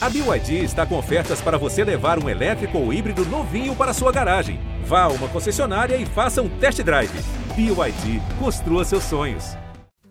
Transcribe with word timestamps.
A 0.00 0.08
BYD 0.08 0.62
está 0.62 0.86
com 0.86 0.96
ofertas 0.96 1.40
para 1.40 1.58
você 1.58 1.82
levar 1.82 2.22
um 2.22 2.28
elétrico 2.28 2.78
ou 2.78 2.92
híbrido 2.92 3.24
novinho 3.24 3.74
para 3.74 3.92
sua 3.92 4.12
garagem. 4.12 4.60
Vá 4.84 5.02
a 5.02 5.08
uma 5.08 5.28
concessionária 5.28 5.96
e 5.96 6.06
faça 6.06 6.40
um 6.40 6.48
test 6.60 6.80
drive. 6.82 7.10
BYD, 7.56 8.22
construa 8.38 8.84
seus 8.84 9.02
sonhos. 9.02 9.56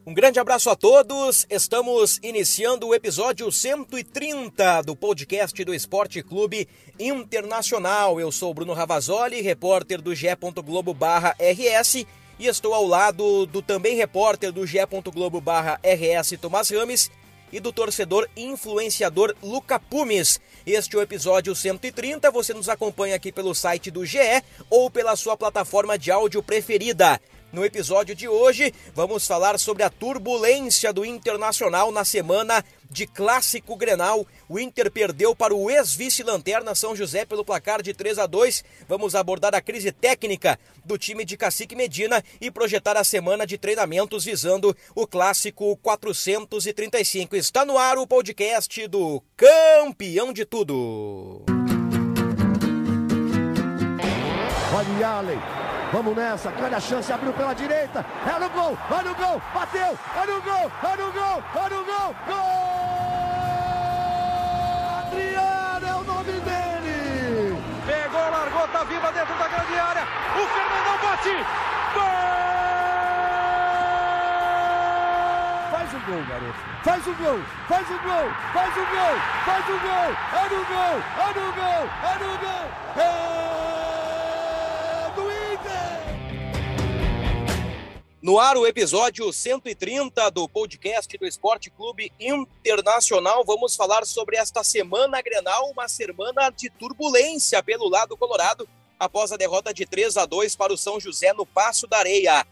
Um 0.06 0.14
grande 0.14 0.42
abraço 0.42 0.70
a 0.70 0.76
todos. 0.76 1.48
Estamos 1.50 2.20
iniciando 2.22 2.86
o 2.88 2.94
episódio 2.94 3.50
130 3.50 4.82
do 4.82 4.94
podcast 4.94 5.64
do 5.64 5.74
Esporte 5.74 6.22
Clube 6.22 6.68
Internacional. 7.00 8.20
Eu 8.20 8.30
sou 8.30 8.54
Bruno 8.54 8.74
Ravazoli, 8.74 9.40
repórter 9.40 10.02
do 10.02 10.14
G.Globo/RS 10.14 12.06
e 12.38 12.46
estou 12.46 12.74
ao 12.74 12.86
lado 12.86 13.46
do 13.46 13.62
também 13.62 13.96
repórter 13.96 14.52
do 14.52 14.68
G.Globo/RS 14.68 16.38
Tomás 16.42 16.70
Rames 16.72 17.10
e 17.52 17.60
do 17.60 17.72
torcedor 17.72 18.28
influenciador 18.36 19.36
Luca 19.42 19.80
Pumes. 19.80 20.40
Este 20.66 20.96
é 20.96 21.00
o 21.00 21.02
episódio 21.02 21.56
130. 21.56 22.30
Você 22.32 22.54
nos 22.54 22.70
acompanha 22.70 23.16
aqui 23.16 23.32
pelo 23.32 23.56
site 23.56 23.90
do 23.90 24.06
GE 24.06 24.20
ou 24.70 24.90
pela 24.90 25.16
sua 25.16 25.38
plataforma 25.38 25.98
de 25.98 26.12
áudio 26.12 26.44
preferida. 26.44 27.20
No 27.52 27.64
episódio 27.64 28.14
de 28.14 28.28
hoje, 28.28 28.74
vamos 28.94 29.26
falar 29.26 29.58
sobre 29.58 29.82
a 29.82 29.90
turbulência 29.90 30.92
do 30.92 31.06
Internacional 31.06 31.92
na 31.92 32.04
semana 32.04 32.64
de 32.90 33.08
Clássico 33.08 33.76
Grenal. 33.76 34.26
O 34.48 34.60
Inter 34.60 34.92
perdeu 34.92 35.36
para 35.36 35.54
o 35.54 35.70
ex-vice-lanterna 35.70 36.76
São 36.76 36.96
José 36.96 37.26
pelo 37.26 37.46
placar 37.46 37.82
de 37.82 37.94
3 37.94 38.20
a 38.20 38.26
2. 38.26 38.64
Vamos 38.88 39.16
abordar 39.16 39.54
a 39.56 39.62
crise 39.62 39.92
técnica 39.92 40.60
do 40.86 40.98
time 40.98 41.26
de 41.26 41.36
Cacique 41.38 41.76
Medina 41.76 42.24
e 42.40 42.50
projetar 42.50 42.98
a 42.98 43.04
semana 43.04 43.46
de 43.46 43.58
treinamentos 43.58 44.26
visando 44.26 44.76
o 44.96 45.06
Clássico 45.06 45.76
435. 45.78 47.36
Está 47.36 47.66
no 47.66 47.78
ar 47.78 47.98
o 47.98 48.08
podcast 48.08 48.88
do 48.88 49.22
Campeão 49.36 50.32
de 50.32 50.46
Tudo. 50.46 51.44
Olha 54.74 55.08
Allen. 55.08 55.40
Vamos 55.92 56.16
nessa, 56.18 56.52
grande 56.52 56.76
a 56.76 56.80
chance, 56.82 57.12
abriu 57.14 57.32
pela 57.32 57.54
direita, 57.54 58.06
é 58.26 58.40
no 58.40 58.50
gol, 58.50 58.78
olha 58.92 59.12
o 59.12 59.16
gol, 59.16 59.42
bateu, 59.54 59.98
olha 60.18 60.36
o 60.36 60.42
gol, 60.42 60.72
olha 60.84 61.06
o 61.06 61.12
gol, 61.14 61.44
olha 61.56 61.80
o 61.80 61.86
gol, 61.86 62.16
gol! 62.28 62.77
Viva 68.86 69.12
dentro 69.12 69.34
da 69.36 69.48
grande 69.48 69.80
área, 69.80 70.04
o 70.36 70.48
Fernandão 70.48 70.98
bate, 71.02 71.46
gol! 71.94 72.28
Faz 75.72 75.94
o 75.94 76.00
gol, 76.00 76.24
garoto, 76.30 76.60
faz 76.84 77.08
o 77.08 77.14
gol, 77.14 77.40
faz 77.68 77.90
o 77.90 77.98
gol, 78.00 78.32
faz 78.54 78.78
o 78.78 78.86
gol, 78.86 79.16
faz 79.46 79.70
o 79.70 79.78
gol, 79.80 80.10
é 80.34 80.50
no 80.50 80.66
gol, 80.66 80.98
é 81.18 81.28
no 81.40 81.54
gol, 81.54 81.90
é 82.04 82.16
no 82.20 82.38
gol, 82.38 82.66
é... 82.98 83.67
No 88.28 88.42
ar, 88.42 88.58
o 88.58 88.68
episódio 88.68 89.32
130 89.32 90.30
do 90.32 90.50
podcast 90.50 91.18
do 91.18 91.26
Esporte 91.26 91.70
Clube 91.70 92.12
Internacional. 92.20 93.42
Vamos 93.46 93.74
falar 93.74 94.06
sobre 94.06 94.36
esta 94.36 94.66
semana 94.66 95.22
Grenal, 95.22 95.72
uma 95.72 95.88
semana 95.88 96.50
de 96.50 96.70
turbulência 96.70 97.64
pelo 97.64 97.88
lado 97.88 98.18
colorado, 98.18 98.68
após 99.00 99.32
a 99.32 99.38
derrota 99.38 99.74
de 99.74 99.86
3 99.86 100.18
a 100.18 100.26
2 100.26 100.58
para 100.58 100.74
o 100.74 100.78
São 100.78 101.00
José 101.00 101.32
no 101.32 101.46
Passo 101.46 101.88
da 101.88 102.00
Areia. 102.00 102.46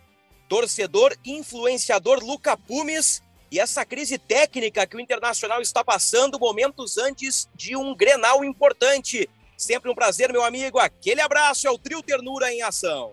Torcedor 0.48 1.14
influenciador 1.26 2.24
Luca 2.24 2.56
Pumes 2.56 3.22
e 3.52 3.60
essa 3.60 3.84
crise 3.84 4.18
técnica 4.18 4.88
que 4.88 4.96
o 4.96 5.02
Internacional 5.02 5.60
está 5.60 5.84
passando 5.84 6.40
momentos 6.40 6.98
antes 6.98 7.50
de 7.54 7.76
um 7.76 7.94
Grenal 7.94 8.46
importante. 8.46 9.30
Sempre 9.58 9.92
um 9.92 9.96
prazer, 9.96 10.32
meu 10.32 10.46
amigo. 10.46 10.80
Aquele 10.80 11.20
abraço, 11.20 11.68
é 11.68 11.70
o 11.70 11.78
Trio 11.78 12.02
Ternura 12.02 12.50
em 12.50 12.62
ação. 12.62 13.12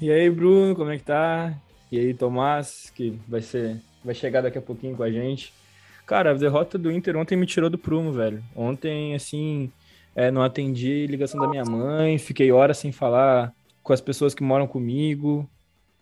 E 0.00 0.12
aí, 0.12 0.30
Bruno, 0.30 0.76
como 0.76 0.92
é 0.92 0.96
que 0.96 1.02
tá? 1.02 1.60
E 1.94 1.98
aí, 2.00 2.12
Tomás, 2.12 2.90
que 2.92 3.16
vai 3.28 3.40
ser 3.40 3.80
vai 4.04 4.16
chegar 4.16 4.40
daqui 4.40 4.58
a 4.58 4.62
pouquinho 4.62 4.96
com 4.96 5.04
a 5.04 5.10
gente. 5.12 5.52
Cara, 6.04 6.32
a 6.32 6.34
derrota 6.34 6.76
do 6.76 6.90
Inter 6.90 7.16
ontem 7.16 7.36
me 7.36 7.46
tirou 7.46 7.70
do 7.70 7.78
prumo, 7.78 8.12
velho. 8.12 8.42
Ontem, 8.56 9.14
assim, 9.14 9.70
é, 10.12 10.28
não 10.28 10.42
atendi 10.42 11.06
ligação 11.06 11.40
da 11.40 11.46
minha 11.46 11.64
mãe, 11.64 12.18
fiquei 12.18 12.50
horas 12.50 12.78
sem 12.78 12.90
falar 12.90 13.52
com 13.80 13.92
as 13.92 14.00
pessoas 14.00 14.34
que 14.34 14.42
moram 14.42 14.66
comigo. 14.66 15.48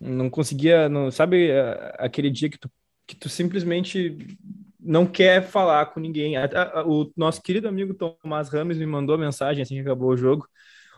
Não 0.00 0.30
conseguia, 0.30 0.88
não, 0.88 1.10
sabe 1.10 1.50
aquele 1.98 2.30
dia 2.30 2.48
que 2.48 2.58
tu, 2.58 2.70
que 3.06 3.14
tu 3.14 3.28
simplesmente 3.28 4.16
não 4.80 5.04
quer 5.06 5.42
falar 5.42 5.84
com 5.86 6.00
ninguém. 6.00 6.36
O 6.86 7.12
nosso 7.14 7.42
querido 7.42 7.68
amigo 7.68 7.92
Tomás 7.92 8.48
Rames 8.48 8.78
me 8.78 8.86
mandou 8.86 9.18
mensagem 9.18 9.62
assim 9.62 9.74
que 9.74 9.82
acabou 9.82 10.08
o 10.08 10.16
jogo. 10.16 10.48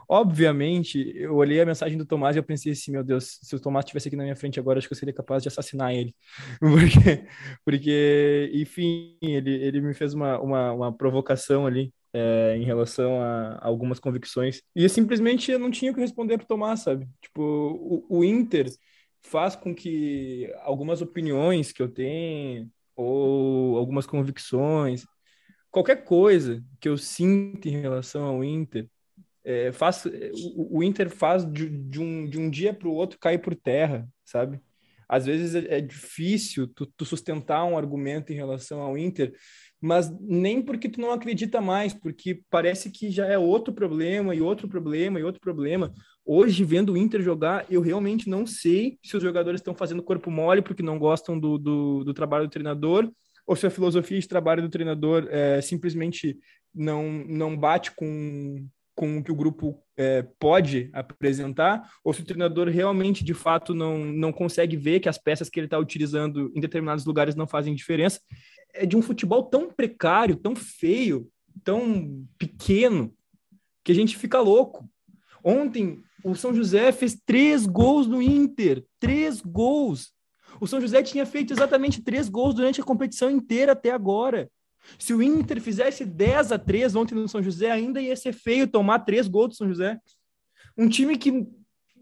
Obviamente, 0.09 1.13
eu 1.17 1.35
olhei 1.35 1.61
a 1.61 1.67
mensagem 1.67 1.97
do 1.97 2.07
Tomás 2.07 2.37
e 2.37 2.39
eu 2.39 2.43
pensei 2.45 2.73
assim, 2.73 2.93
meu 2.93 3.05
Deus, 3.05 3.39
se 3.43 3.55
o 3.55 3.61
Tomás 3.61 3.85
estivesse 3.85 4.09
aqui 4.09 4.17
na 4.17 4.25
minha 4.25 4.37
frente 4.37 4.61
agora, 4.61 4.79
acho 4.79 4.89
que 4.89 4.95
eu 4.95 4.99
seria 4.99 5.15
capaz 5.15 5.43
de 5.43 5.49
assassinar 5.49 5.93
ele. 5.95 6.15
Porque, 6.61 7.27
porque 7.65 8.51
enfim, 8.55 9.17
ele, 9.23 9.55
ele 9.55 9.81
me 9.81 9.95
fez 9.95 10.15
uma, 10.15 10.39
uma, 10.41 10.73
uma 10.73 10.97
provocação 10.97 11.67
ali 11.67 11.93
é, 12.13 12.57
em 12.57 12.65
relação 12.65 13.21
a, 13.21 13.59
algumas 13.63 13.99
convicções. 13.99 14.63
E 14.75 14.89
simplesmente 14.89 15.51
eu 15.51 15.59
não 15.59 15.71
tinha 15.71 15.91
o 15.91 15.95
que 15.95 16.01
responder 16.01 16.39
para 16.39 16.45
o 16.45 16.49
Tomás, 16.49 16.81
sabe? 16.81 17.09
Tipo, 17.21 17.43
o, 17.43 18.19
o 18.19 18.25
Inter 18.25 18.71
faz 19.23 19.57
com 19.57 19.75
que 19.75 20.53
algumas 20.63 21.03
opiniões 21.03 21.73
que 21.73 21.83
eu 21.83 21.89
tenho 21.89 22.71
ou 22.97 23.77
algumas 23.77 24.07
convicções, 24.07 25.05
qualquer 25.71 26.05
coisa 26.05 26.65
que 26.81 26.89
eu 26.89 26.97
sinta 26.97 27.69
em 27.69 27.81
relação 27.81 28.25
ao 28.25 28.45
Inter, 28.45 28.89
é, 29.45 29.71
faz, 29.73 30.05
o, 30.07 30.79
o, 30.79 30.83
Inter 30.83 31.11
faz 31.11 31.45
de, 31.45 31.69
de, 31.69 32.01
um, 32.01 32.29
de 32.29 32.39
um 32.39 32.49
dia 32.49 32.73
para 32.73 32.89
o 32.89 32.95
outro 32.95 33.19
cair 33.19 33.39
por 33.39 33.55
terra, 33.55 34.09
sabe? 34.25 34.61
Às 35.09 35.27
vezes 35.27 35.55
é, 35.55 35.79
é 35.79 35.81
difícil 35.81 36.67
tu, 36.67 36.87
tu, 36.97 37.05
sustentar 37.05 37.65
um 37.65 37.77
argumento 37.77 38.33
em 38.33 38.37
relação 38.37 38.81
ao 38.81 38.97
Inter, 38.97 39.35
mas 39.81 40.11
nem 40.19 40.63
porque 40.63 40.89
tu 40.89 40.99
não 40.99 41.13
acredita 41.13 41.61
mais, 41.61 41.93
porque 41.93 42.41
parece 42.49 42.91
que 42.91 43.11
já 43.11 43.27
é 43.27 43.37
outro 43.37 43.73
problema 43.73 44.35
e 44.35 44.41
outro 44.41 44.67
problema 44.67 45.21
e 45.21 45.23
outro 45.23 45.41
problema. 45.41 45.93
Hoje, 46.25 46.65
vendo 46.65 46.95
o 46.95 46.97
Inter 46.97 47.21
jogar, 47.21 47.67
eu 47.71 47.83
realmente 47.83 48.31
não 48.31 48.47
sei 48.47 48.99
se 49.05 49.15
os 49.15 49.23
jogadores 49.23 49.61
estão 49.61 49.75
fazendo 49.75 50.03
corpo 50.03 50.31
mole 50.31 50.63
porque 50.63 50.83
não 50.83 50.99
gostam 50.99 51.39
do, 51.39 51.59
do, 51.59 52.03
do 52.03 52.15
trabalho 52.15 52.47
do 52.47 52.51
treinador, 52.51 53.13
ou 53.47 53.55
se 53.55 53.67
a 53.67 53.71
filosofia 53.71 54.19
de 54.19 54.27
trabalho 54.27 54.63
do 54.63 54.71
treinador 54.71 55.29
é, 55.31 55.61
simplesmente 55.61 56.39
não, 56.75 57.03
não 57.29 57.55
bate 57.55 57.91
com, 57.93 58.67
com 58.95 59.19
o 59.19 59.25
que 59.25 59.33
o 59.33 59.37
grupo 59.37 59.83
é, 59.97 60.23
pode 60.39 60.91
apresentar, 60.93 61.91
ou 62.03 62.13
se 62.13 62.21
o 62.21 62.25
treinador 62.25 62.69
realmente, 62.69 63.25
de 63.25 63.35
fato, 63.35 63.75
não, 63.75 64.05
não 64.05 64.33
consegue 64.33 64.77
ver 64.77 65.01
que 65.01 65.09
as 65.09 65.19
peças 65.19 65.49
que 65.49 65.59
ele 65.59 65.67
está 65.67 65.79
utilizando 65.79 66.53
em 66.55 66.61
determinados 66.61 67.05
lugares 67.05 67.35
não 67.35 67.47
fazem 67.47 67.75
diferença. 67.75 68.21
É 68.73 68.87
de 68.87 68.97
um 68.97 69.03
futebol 69.03 69.43
tão 69.45 69.69
precário, 69.73 70.37
tão 70.37 70.55
feio, 70.55 71.29
tão 71.63 72.25
pequeno, 72.39 73.13
que 73.85 73.93
a 73.93 73.95
gente 73.95 74.17
fica 74.17 74.41
louco. 74.41 74.89
Ontem, 75.43 76.01
o 76.25 76.35
São 76.35 76.55
José 76.55 76.91
fez 76.91 77.21
três 77.27 77.67
gols 77.67 78.07
no 78.07 78.23
Inter. 78.23 78.85
Três 78.99 79.41
gols. 79.43 80.13
O 80.61 80.67
São 80.67 80.81
José 80.81 81.03
tinha 81.03 81.27
feito 81.27 81.53
exatamente 81.53 82.03
três 82.03 82.29
gols 82.29 82.55
durante 82.55 82.81
a 82.81 82.85
competição 82.85 83.31
inteira 83.31 83.73
até 83.73 83.91
agora. 83.91 84.49
Se 84.99 85.15
o 85.15 85.23
Inter 85.23 85.61
fizesse 85.61 86.05
10 86.05 86.53
a 86.53 86.59
3 86.59 86.95
ontem 86.97 87.15
no 87.15 87.29
São 87.29 87.43
José, 87.43 87.71
ainda 87.71 88.01
ia 88.01 88.17
ser 88.17 88.33
feio 88.33 88.67
tomar 88.67 89.01
três 89.01 89.27
gols 89.29 89.51
do 89.51 89.55
São 89.55 89.69
José. 89.69 89.99
Um 90.77 90.89
time 90.89 91.17
que 91.17 91.47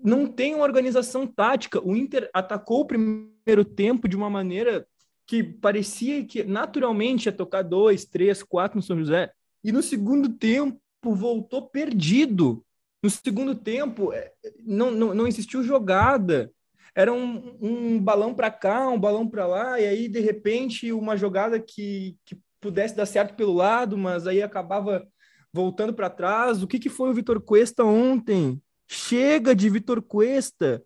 não 0.03 0.27
tem 0.27 0.55
uma 0.55 0.65
organização 0.65 1.27
tática. 1.27 1.81
O 1.85 1.97
Inter 1.97 2.29
atacou 2.33 2.81
o 2.81 2.87
primeiro 2.87 3.65
tempo 3.65 4.09
de 4.09 4.17
uma 4.17 4.29
maneira 4.29 4.87
que 5.27 5.43
parecia 5.43 6.25
que 6.25 6.43
naturalmente 6.43 7.27
ia 7.27 7.33
tocar 7.33 7.63
dois, 7.63 8.05
três, 8.05 8.43
quatro 8.43 8.77
no 8.77 8.83
São 8.83 8.99
José. 8.99 9.31
E 9.63 9.71
no 9.71 9.83
segundo 9.83 10.29
tempo 10.31 10.81
voltou 11.03 11.69
perdido. 11.69 12.65
No 13.03 13.11
segundo 13.11 13.55
tempo 13.55 14.13
é, 14.13 14.33
não, 14.65 14.91
não, 14.91 15.15
não 15.15 15.27
existiu 15.27 15.63
jogada. 15.63 16.51
Era 16.95 17.13
um, 17.13 17.57
um 17.61 18.01
balão 18.01 18.35
para 18.35 18.51
cá, 18.51 18.89
um 18.89 19.01
balão 19.01 19.27
para 19.27 19.47
lá, 19.47 19.81
e 19.81 19.87
aí 19.87 20.09
de 20.09 20.21
repente 20.21 20.93
uma 20.93 21.17
jogada 21.17 21.59
que, 21.59 22.17
que 22.25 22.37
pudesse 22.63 22.95
dar 22.95 23.05
certo 23.05 23.35
pelo 23.35 23.53
lado, 23.53 23.99
mas 23.99 24.27
aí 24.27 24.41
acabava 24.41 25.07
voltando 25.53 25.93
para 25.93 26.09
trás. 26.09 26.63
O 26.63 26.67
que, 26.67 26.79
que 26.79 26.89
foi 26.89 27.11
o 27.11 27.15
Vitor 27.15 27.43
Cuesta 27.43 27.85
ontem? 27.85 28.63
Chega 28.89 29.55
de 29.55 29.69
Vitor 29.69 30.01
Cuesta. 30.01 30.83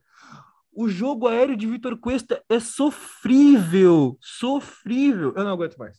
O 0.72 0.88
jogo 0.88 1.28
aéreo 1.28 1.56
de 1.56 1.66
Vitor 1.66 1.98
Cuesta 1.98 2.42
é 2.48 2.58
sofrível, 2.58 4.18
sofrível. 4.20 5.32
Eu 5.36 5.44
não 5.44 5.52
aguento 5.52 5.76
mais. 5.76 5.96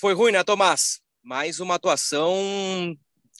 Foi 0.00 0.14
ruim, 0.14 0.32
né, 0.32 0.42
Tomás? 0.42 1.00
Mais 1.22 1.60
uma 1.60 1.74
atuação 1.74 2.34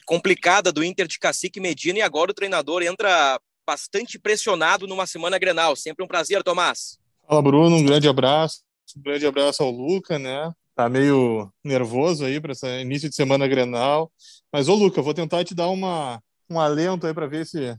complicada 0.05 0.71
do 0.71 0.83
Inter 0.83 1.07
de 1.07 1.19
Cacique 1.19 1.59
Medina 1.59 1.99
e 1.99 2.01
agora 2.01 2.31
o 2.31 2.33
treinador 2.33 2.83
entra 2.83 3.39
bastante 3.65 4.19
pressionado 4.19 4.87
numa 4.87 5.07
semana 5.07 5.39
Grenal. 5.39 5.75
Sempre 5.75 6.05
um 6.05 6.07
prazer, 6.07 6.43
Tomás. 6.43 6.99
Fala, 7.27 7.41
Bruno. 7.41 7.75
Um 7.75 7.85
grande 7.85 8.07
abraço. 8.07 8.61
Um 8.95 9.01
grande 9.01 9.25
abraço 9.25 9.63
ao 9.63 9.71
Luca, 9.71 10.19
né? 10.19 10.51
Tá 10.75 10.89
meio 10.89 11.49
nervoso 11.63 12.25
aí 12.25 12.39
para 12.39 12.51
esse 12.51 12.67
início 12.81 13.09
de 13.09 13.15
semana 13.15 13.47
Grenal. 13.47 14.11
Mas, 14.51 14.67
ô 14.67 14.75
Luca, 14.75 15.01
vou 15.01 15.13
tentar 15.13 15.43
te 15.43 15.55
dar 15.55 15.69
uma, 15.69 16.21
um 16.49 16.59
alento 16.59 17.07
aí 17.07 17.13
para 17.13 17.27
ver 17.27 17.45
se 17.45 17.75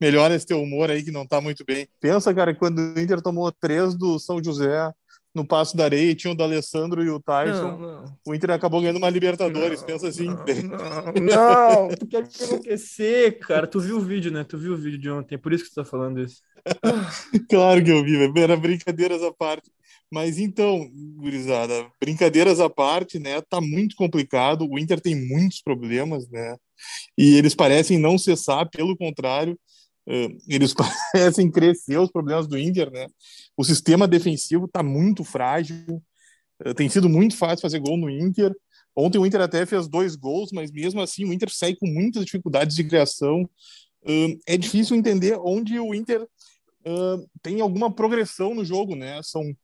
melhora 0.00 0.34
esse 0.34 0.46
teu 0.46 0.60
humor 0.60 0.90
aí 0.90 1.02
que 1.02 1.10
não 1.10 1.26
tá 1.26 1.40
muito 1.40 1.64
bem. 1.64 1.88
Pensa, 2.00 2.34
cara, 2.34 2.54
quando 2.54 2.78
o 2.78 3.00
Inter 3.00 3.22
tomou 3.22 3.50
três 3.52 3.94
do 3.94 4.18
São 4.18 4.42
José 4.42 4.92
no 5.32 5.46
Passo 5.46 5.76
da 5.76 5.84
Areia, 5.84 6.14
tinha 6.14 6.32
o 6.32 6.36
D'Alessandro 6.36 7.04
e 7.04 7.10
o 7.10 7.20
Tyson. 7.20 7.70
Não, 7.70 7.78
não. 7.78 8.18
O 8.26 8.34
Inter 8.34 8.50
acabou 8.50 8.80
ganhando 8.80 8.96
uma 8.96 9.08
Libertadores, 9.08 9.80
não, 9.80 9.86
pensa 9.86 10.08
assim. 10.08 10.26
Não, 10.26 10.36
não, 11.22 11.88
tu 11.88 12.06
quer 12.06 12.22
me 12.22 12.28
enlouquecer, 12.40 13.38
cara. 13.38 13.66
Tu 13.66 13.78
viu 13.78 13.98
o 13.98 14.00
vídeo, 14.00 14.32
né? 14.32 14.42
Tu 14.42 14.58
viu 14.58 14.72
o 14.72 14.76
vídeo 14.76 14.98
de 14.98 15.10
ontem, 15.10 15.36
é 15.36 15.38
por 15.38 15.52
isso 15.52 15.64
que 15.64 15.70
tu 15.70 15.76
tá 15.76 15.84
falando 15.84 16.20
isso. 16.20 16.42
claro 17.48 17.82
que 17.82 17.90
eu 17.90 18.02
vi, 18.02 18.40
era 18.40 18.56
brincadeiras 18.56 19.22
à 19.22 19.32
parte. 19.32 19.70
Mas 20.10 20.38
então, 20.38 20.90
gurizada, 21.16 21.90
brincadeiras 22.00 22.58
à 22.58 22.68
parte, 22.68 23.18
né? 23.18 23.40
Tá 23.42 23.60
muito 23.60 23.94
complicado. 23.94 24.66
O 24.68 24.78
Inter 24.78 25.00
tem 25.00 25.14
muitos 25.14 25.62
problemas, 25.62 26.28
né? 26.28 26.56
E 27.16 27.36
eles 27.36 27.54
parecem 27.54 27.98
não 27.98 28.18
cessar, 28.18 28.68
pelo 28.68 28.96
contrário, 28.96 29.58
eles 30.48 30.74
parecem 31.12 31.50
crescer 31.50 31.98
os 31.98 32.10
problemas 32.10 32.46
do 32.46 32.58
Inter, 32.58 32.90
né? 32.90 33.06
O 33.56 33.64
sistema 33.64 34.08
defensivo 34.08 34.66
tá 34.66 34.82
muito 34.82 35.22
frágil. 35.24 36.02
Tem 36.76 36.88
sido 36.88 37.08
muito 37.08 37.36
fácil 37.36 37.62
fazer 37.62 37.78
gol 37.78 37.96
no 37.96 38.10
Inter. 38.10 38.54
Ontem 38.94 39.18
o 39.18 39.24
Inter 39.24 39.40
até 39.40 39.64
fez 39.64 39.88
dois 39.88 40.16
gols, 40.16 40.50
mas 40.52 40.70
mesmo 40.70 41.00
assim 41.00 41.24
o 41.24 41.32
Inter 41.32 41.50
segue 41.50 41.78
com 41.78 41.86
muitas 41.86 42.24
dificuldades 42.24 42.76
de 42.76 42.84
criação. 42.84 43.48
É 44.46 44.56
difícil 44.56 44.96
entender 44.96 45.38
onde 45.38 45.78
o 45.78 45.94
Inter 45.94 46.26
tem 47.42 47.60
alguma 47.60 47.92
progressão 47.94 48.54
no 48.54 48.64
jogo, 48.64 48.96
né? 48.96 49.20
São 49.22 49.54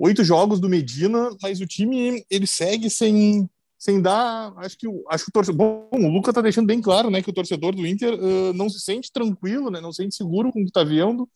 oito 0.00 0.24
jogos 0.24 0.58
do 0.58 0.68
Medina, 0.68 1.30
mas 1.42 1.60
o 1.60 1.66
time 1.66 2.24
ele 2.30 2.46
segue 2.46 2.88
sem 2.90 3.48
sem 3.78 4.00
dar, 4.02 4.52
acho 4.58 4.76
que 4.76 4.86
acho 5.08 5.24
que 5.24 5.30
o 5.30 5.32
torcedor, 5.32 5.56
bom, 5.56 5.88
o 6.06 6.12
Luca 6.12 6.34
tá 6.34 6.42
deixando 6.42 6.66
bem 6.66 6.82
claro, 6.82 7.10
né, 7.10 7.22
que 7.22 7.30
o 7.30 7.32
torcedor 7.32 7.74
do 7.74 7.86
Inter 7.86 8.12
uh, 8.12 8.52
não 8.52 8.68
se 8.68 8.78
sente 8.78 9.10
tranquilo, 9.10 9.70
né, 9.70 9.80
não 9.80 9.90
se 9.90 10.02
sente 10.02 10.14
seguro 10.14 10.52
com 10.52 10.60
o 10.60 10.66
que 10.66 10.70
tá 10.72 10.84
vendo 10.84 11.26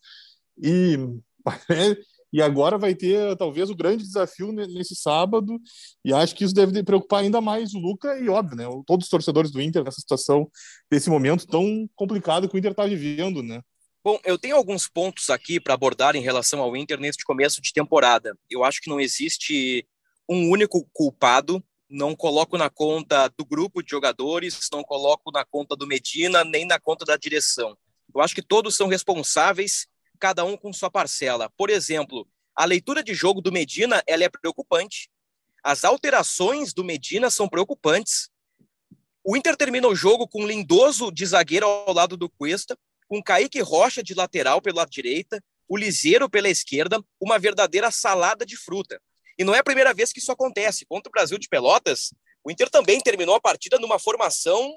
e 0.61 0.95
e 2.31 2.41
agora 2.41 2.77
vai 2.77 2.93
ter 2.93 3.35
talvez 3.37 3.69
o 3.69 3.75
grande 3.75 4.03
desafio 4.03 4.51
nesse 4.51 4.95
sábado 4.95 5.59
e 6.03 6.13
acho 6.13 6.35
que 6.35 6.43
isso 6.43 6.53
deve 6.53 6.83
preocupar 6.83 7.21
ainda 7.21 7.41
mais 7.41 7.73
o 7.73 7.79
Luca 7.79 8.15
e 8.19 8.29
óbvio, 8.29 8.57
né, 8.57 8.65
todos 8.85 9.05
os 9.05 9.09
torcedores 9.09 9.49
do 9.49 9.59
Inter 9.59 9.83
nessa 9.83 9.99
situação, 9.99 10.47
desse 10.91 11.09
momento 11.09 11.47
tão 11.47 11.89
complicado 11.95 12.47
que 12.47 12.55
o 12.55 12.59
Inter 12.59 12.71
está 12.71 12.85
vivendo, 12.85 13.41
né. 13.41 13.59
Bom, 14.05 14.19
eu 14.23 14.37
tenho 14.37 14.55
alguns 14.55 14.87
pontos 14.87 15.31
aqui 15.31 15.59
para 15.59 15.73
abordar 15.73 16.15
em 16.15 16.21
relação 16.21 16.61
ao 16.61 16.77
Inter 16.77 16.99
neste 16.99 17.25
começo 17.25 17.59
de 17.59 17.73
temporada. 17.73 18.37
Eu 18.47 18.63
acho 18.63 18.79
que 18.79 18.87
não 18.87 18.99
existe 18.99 19.83
um 20.29 20.51
único 20.51 20.87
culpado. 20.93 21.63
Não 21.89 22.15
coloco 22.15 22.55
na 22.55 22.69
conta 22.69 23.27
do 23.29 23.43
grupo 23.43 23.81
de 23.81 23.89
jogadores, 23.89 24.69
não 24.71 24.83
coloco 24.83 25.31
na 25.31 25.43
conta 25.43 25.75
do 25.75 25.87
Medina, 25.87 26.43
nem 26.43 26.67
na 26.67 26.79
conta 26.79 27.03
da 27.03 27.17
direção. 27.17 27.75
Eu 28.13 28.21
acho 28.21 28.35
que 28.35 28.43
todos 28.43 28.75
são 28.75 28.87
responsáveis, 28.87 29.87
cada 30.19 30.45
um 30.45 30.55
com 30.55 30.71
sua 30.71 30.91
parcela. 30.91 31.51
Por 31.57 31.71
exemplo, 31.71 32.27
a 32.55 32.63
leitura 32.63 33.03
de 33.03 33.15
jogo 33.15 33.41
do 33.41 33.51
Medina 33.51 34.03
ela 34.05 34.23
é 34.23 34.29
preocupante. 34.29 35.09
As 35.63 35.83
alterações 35.83 36.75
do 36.75 36.83
Medina 36.83 37.31
são 37.31 37.49
preocupantes. 37.49 38.29
O 39.23 39.35
Inter 39.35 39.57
termina 39.57 39.87
o 39.87 39.95
jogo 39.95 40.27
com 40.27 40.43
um 40.43 40.47
Lindoso 40.47 41.11
de 41.11 41.25
zagueiro 41.25 41.65
ao 41.65 41.91
lado 41.91 42.15
do 42.15 42.29
Cuesta, 42.29 42.77
com 43.07 43.21
Kaique 43.21 43.61
Rocha 43.61 44.03
de 44.03 44.13
lateral 44.13 44.61
pela 44.61 44.85
direita, 44.85 45.43
o 45.67 45.77
Liseiro 45.77 46.29
pela 46.29 46.49
esquerda, 46.49 47.03
uma 47.19 47.39
verdadeira 47.39 47.89
salada 47.91 48.45
de 48.45 48.55
fruta. 48.57 49.01
E 49.37 49.43
não 49.43 49.53
é 49.53 49.59
a 49.59 49.63
primeira 49.63 49.93
vez 49.93 50.13
que 50.13 50.19
isso 50.19 50.31
acontece. 50.31 50.85
Contra 50.85 51.09
o 51.09 51.11
Brasil 51.11 51.37
de 51.37 51.49
Pelotas, 51.49 52.13
o 52.43 52.51
Inter 52.51 52.69
também 52.69 53.01
terminou 53.01 53.35
a 53.35 53.41
partida 53.41 53.77
numa 53.79 53.99
formação. 53.99 54.73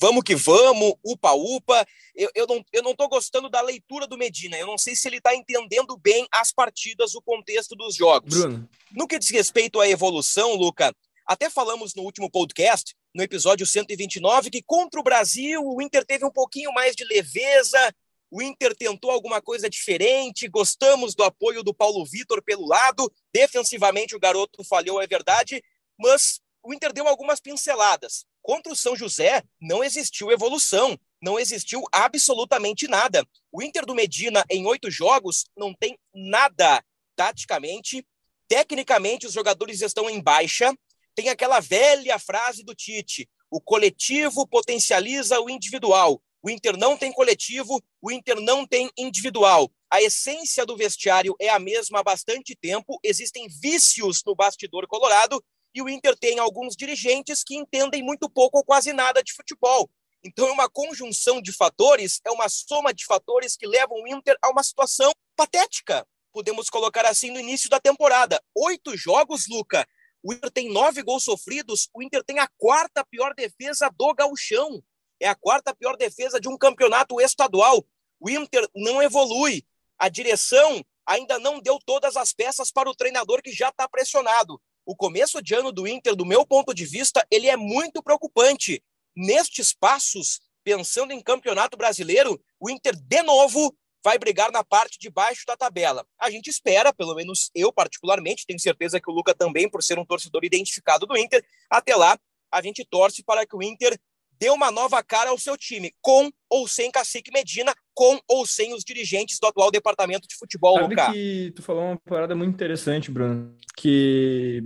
Vamos 0.00 0.24
que 0.24 0.34
vamos, 0.34 0.94
upa-upa. 1.04 1.86
Eu, 2.14 2.30
eu, 2.34 2.46
não, 2.46 2.64
eu 2.72 2.82
não 2.82 2.94
tô 2.94 3.08
gostando 3.08 3.48
da 3.48 3.60
leitura 3.60 4.06
do 4.06 4.18
Medina. 4.18 4.56
Eu 4.56 4.66
não 4.66 4.76
sei 4.76 4.96
se 4.96 5.06
ele 5.06 5.18
está 5.18 5.34
entendendo 5.34 5.96
bem 5.96 6.26
as 6.32 6.50
partidas, 6.50 7.14
o 7.14 7.22
contexto 7.22 7.76
dos 7.76 7.94
jogos. 7.94 8.34
Bruno. 8.34 8.68
No 8.90 9.06
que 9.06 9.18
diz 9.18 9.30
respeito 9.30 9.80
à 9.80 9.88
evolução, 9.88 10.54
Luca, 10.54 10.92
até 11.24 11.48
falamos 11.48 11.94
no 11.94 12.02
último 12.02 12.30
podcast 12.30 12.96
no 13.16 13.22
episódio 13.22 13.66
129, 13.66 14.50
que 14.50 14.62
contra 14.62 15.00
o 15.00 15.02
Brasil 15.02 15.62
o 15.64 15.80
Inter 15.80 16.04
teve 16.04 16.26
um 16.26 16.30
pouquinho 16.30 16.70
mais 16.74 16.94
de 16.94 17.02
leveza, 17.02 17.94
o 18.30 18.42
Inter 18.42 18.76
tentou 18.76 19.10
alguma 19.10 19.40
coisa 19.40 19.70
diferente, 19.70 20.46
gostamos 20.48 21.14
do 21.14 21.24
apoio 21.24 21.62
do 21.62 21.72
Paulo 21.72 22.04
Vitor 22.04 22.42
pelo 22.42 22.66
lado, 22.66 23.10
defensivamente 23.32 24.14
o 24.14 24.20
garoto 24.20 24.62
falhou, 24.62 25.00
é 25.00 25.06
verdade, 25.06 25.64
mas 25.98 26.40
o 26.62 26.74
Inter 26.74 26.92
deu 26.92 27.08
algumas 27.08 27.40
pinceladas. 27.40 28.26
Contra 28.42 28.70
o 28.70 28.76
São 28.76 28.94
José 28.94 29.42
não 29.58 29.82
existiu 29.82 30.30
evolução, 30.30 30.98
não 31.22 31.38
existiu 31.38 31.84
absolutamente 31.90 32.86
nada. 32.86 33.26
O 33.50 33.62
Inter 33.62 33.86
do 33.86 33.94
Medina, 33.94 34.44
em 34.50 34.66
oito 34.66 34.90
jogos, 34.90 35.46
não 35.56 35.72
tem 35.72 35.98
nada 36.14 36.84
taticamente. 37.16 38.06
Tecnicamente, 38.46 39.26
os 39.26 39.32
jogadores 39.32 39.80
estão 39.80 40.10
em 40.10 40.20
baixa 40.20 40.76
tem 41.16 41.30
aquela 41.30 41.58
velha 41.58 42.18
frase 42.18 42.62
do 42.62 42.74
Tite: 42.74 43.28
o 43.50 43.60
coletivo 43.60 44.46
potencializa 44.46 45.40
o 45.40 45.50
individual. 45.50 46.22
O 46.42 46.50
Inter 46.50 46.76
não 46.76 46.96
tem 46.96 47.10
coletivo, 47.10 47.82
o 48.00 48.12
Inter 48.12 48.40
não 48.40 48.64
tem 48.64 48.88
individual. 48.96 49.68
A 49.90 50.00
essência 50.00 50.64
do 50.64 50.76
vestiário 50.76 51.34
é 51.40 51.48
a 51.48 51.58
mesma 51.58 52.00
há 52.00 52.02
bastante 52.04 52.54
tempo, 52.54 53.00
existem 53.02 53.48
vícios 53.48 54.22
no 54.24 54.36
bastidor 54.36 54.86
colorado 54.86 55.42
e 55.74 55.82
o 55.82 55.88
Inter 55.88 56.16
tem 56.16 56.38
alguns 56.38 56.76
dirigentes 56.76 57.42
que 57.42 57.56
entendem 57.56 58.02
muito 58.02 58.30
pouco 58.30 58.58
ou 58.58 58.64
quase 58.64 58.92
nada 58.92 59.22
de 59.22 59.32
futebol. 59.32 59.90
Então, 60.24 60.48
é 60.48 60.52
uma 60.52 60.68
conjunção 60.68 61.40
de 61.40 61.52
fatores, 61.52 62.20
é 62.24 62.30
uma 62.30 62.48
soma 62.48 62.92
de 62.92 63.04
fatores 63.04 63.56
que 63.56 63.66
levam 63.66 64.02
o 64.02 64.08
Inter 64.08 64.36
a 64.42 64.50
uma 64.50 64.62
situação 64.62 65.10
patética. 65.36 66.06
Podemos 66.32 66.68
colocar 66.68 67.06
assim 67.06 67.30
no 67.30 67.40
início 67.40 67.70
da 67.70 67.80
temporada. 67.80 68.42
Oito 68.54 68.96
jogos, 68.96 69.46
Luca, 69.48 69.86
o 70.26 70.32
Inter 70.32 70.50
tem 70.50 70.72
nove 70.72 71.04
gols 71.04 71.22
sofridos, 71.22 71.88
o 71.94 72.02
Inter 72.02 72.24
tem 72.24 72.40
a 72.40 72.48
quarta 72.58 73.04
pior 73.04 73.32
defesa 73.32 73.88
do 73.96 74.12
gauchão. 74.12 74.82
É 75.20 75.28
a 75.28 75.36
quarta 75.36 75.72
pior 75.72 75.96
defesa 75.96 76.40
de 76.40 76.48
um 76.48 76.58
campeonato 76.58 77.20
estadual. 77.20 77.86
O 78.18 78.28
Inter 78.28 78.68
não 78.74 79.00
evolui. 79.00 79.64
A 79.96 80.08
direção 80.08 80.84
ainda 81.06 81.38
não 81.38 81.60
deu 81.60 81.78
todas 81.86 82.16
as 82.16 82.32
peças 82.32 82.72
para 82.72 82.90
o 82.90 82.94
treinador 82.94 83.40
que 83.40 83.52
já 83.52 83.68
está 83.68 83.88
pressionado. 83.88 84.60
O 84.84 84.96
começo 84.96 85.40
de 85.40 85.54
ano 85.54 85.70
do 85.70 85.86
Inter, 85.86 86.16
do 86.16 86.26
meu 86.26 86.44
ponto 86.44 86.74
de 86.74 86.84
vista, 86.84 87.24
ele 87.30 87.48
é 87.48 87.56
muito 87.56 88.02
preocupante. 88.02 88.82
Nestes 89.14 89.72
passos, 89.72 90.40
pensando 90.64 91.12
em 91.12 91.22
campeonato 91.22 91.76
brasileiro, 91.76 92.42
o 92.58 92.68
Inter 92.68 92.96
de 92.96 93.22
novo 93.22 93.72
vai 94.06 94.18
brigar 94.20 94.52
na 94.52 94.62
parte 94.62 95.00
de 95.00 95.10
baixo 95.10 95.44
da 95.44 95.56
tabela. 95.56 96.06
A 96.16 96.30
gente 96.30 96.48
espera, 96.48 96.94
pelo 96.94 97.12
menos 97.16 97.50
eu 97.52 97.72
particularmente, 97.72 98.46
tenho 98.46 98.60
certeza 98.60 99.00
que 99.00 99.10
o 99.10 99.12
Luca 99.12 99.34
também, 99.34 99.68
por 99.68 99.82
ser 99.82 99.98
um 99.98 100.04
torcedor 100.04 100.44
identificado 100.44 101.06
do 101.06 101.16
Inter, 101.18 101.44
até 101.68 101.96
lá 101.96 102.16
a 102.52 102.62
gente 102.62 102.84
torce 102.88 103.24
para 103.24 103.44
que 103.44 103.56
o 103.56 103.60
Inter 103.60 103.98
dê 104.38 104.48
uma 104.48 104.70
nova 104.70 105.02
cara 105.02 105.30
ao 105.30 105.38
seu 105.38 105.56
time, 105.56 105.92
com 106.00 106.30
ou 106.48 106.68
sem 106.68 106.88
Cacique 106.88 107.32
Medina, 107.32 107.74
com 107.92 108.20
ou 108.28 108.46
sem 108.46 108.72
os 108.74 108.84
dirigentes 108.84 109.40
do 109.40 109.48
atual 109.48 109.72
departamento 109.72 110.28
de 110.28 110.36
futebol, 110.36 110.76
Sabe 110.76 110.94
Luca. 110.94 111.12
que 111.12 111.52
tu 111.56 111.62
falou 111.62 111.82
uma 111.82 111.98
parada 111.98 112.36
muito 112.36 112.54
interessante, 112.54 113.10
Bruno, 113.10 113.56
que 113.76 114.62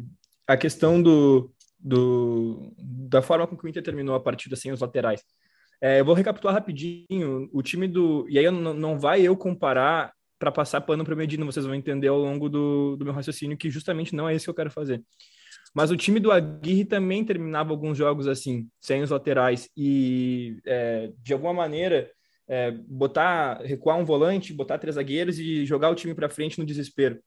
a 0.47 0.55
questão 0.55 1.01
do, 1.01 1.51
do 1.79 2.75
da 2.77 3.23
forma 3.23 3.47
com 3.47 3.57
que 3.57 3.65
o 3.65 3.69
Inter 3.69 3.83
terminou 3.83 4.15
a 4.15 4.21
partida 4.21 4.55
sem 4.55 4.71
os 4.71 4.81
laterais. 4.81 5.25
É, 5.81 6.01
eu 6.01 6.05
vou 6.05 6.15
recapitular 6.15 6.55
rapidinho. 6.55 7.49
O 7.53 7.63
time 7.63 7.89
do. 7.89 8.27
E 8.29 8.39
aí 8.39 8.51
não, 8.51 8.75
não 8.75 8.99
vai 8.99 9.23
eu 9.23 9.37
comparar 9.37 10.13
para 10.39 10.51
passar 10.51 10.81
pano 10.81 11.05
para 11.05 11.15
o 11.15 11.17
Medina, 11.17 11.45
vocês 11.45 11.67
vão 11.67 11.75
entender 11.75 12.09
ao 12.09 12.19
longo 12.19 12.49
do, 12.49 12.97
do 12.97 13.05
meu 13.05 13.13
raciocínio 13.13 13.59
que 13.59 13.71
justamente 13.71 14.17
não 14.17 14.27
é 14.27 14.35
isso 14.35 14.47
que 14.47 14.51
eu 14.51 14.55
quero 14.55 14.71
fazer. 14.71 15.03
Mas 15.75 15.91
o 15.91 15.97
time 15.97 16.19
do 16.19 16.33
Aguirre 16.33 16.85
também 16.85 17.25
terminava 17.25 17.71
alguns 17.71 17.97
jogos 17.97 18.27
assim, 18.27 18.67
sem 18.81 19.03
os 19.03 19.11
laterais, 19.11 19.69
e 19.77 20.57
é, 20.67 21.13
de 21.19 21.35
alguma 21.35 21.53
maneira 21.53 22.11
é, 22.49 22.71
botar, 22.71 23.61
recuar 23.63 23.99
um 23.99 24.05
volante, 24.05 24.53
botar 24.53 24.79
três 24.79 24.97
zagueiros 24.97 25.39
e 25.39 25.65
jogar 25.67 25.91
o 25.91 25.95
time 25.95 26.15
para 26.15 26.31
frente 26.31 26.59
no 26.59 26.67
desespero. 26.67 27.21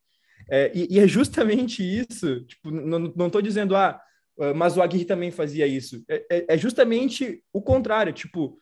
É, 0.50 0.72
e, 0.75 0.95
e, 0.95 1.00
é 1.00 1.07
justamente 1.07 1.81
isso. 1.81 2.43
Tipo, 2.45 2.72
não 2.72 3.27
estou 3.27 3.41
dizendo, 3.41 3.75
ah, 3.75 4.01
mas 4.56 4.75
o 4.78 4.82
Aguirre 4.82 5.06
também 5.06 5.32
fazia 5.32 5.68
isso. 5.68 6.04
É, 6.08 6.25
é, 6.32 6.46
é, 6.50 6.58
justamente 6.58 7.44
o 7.54 7.62
contrário, 7.62 8.12
tipo, 8.12 8.60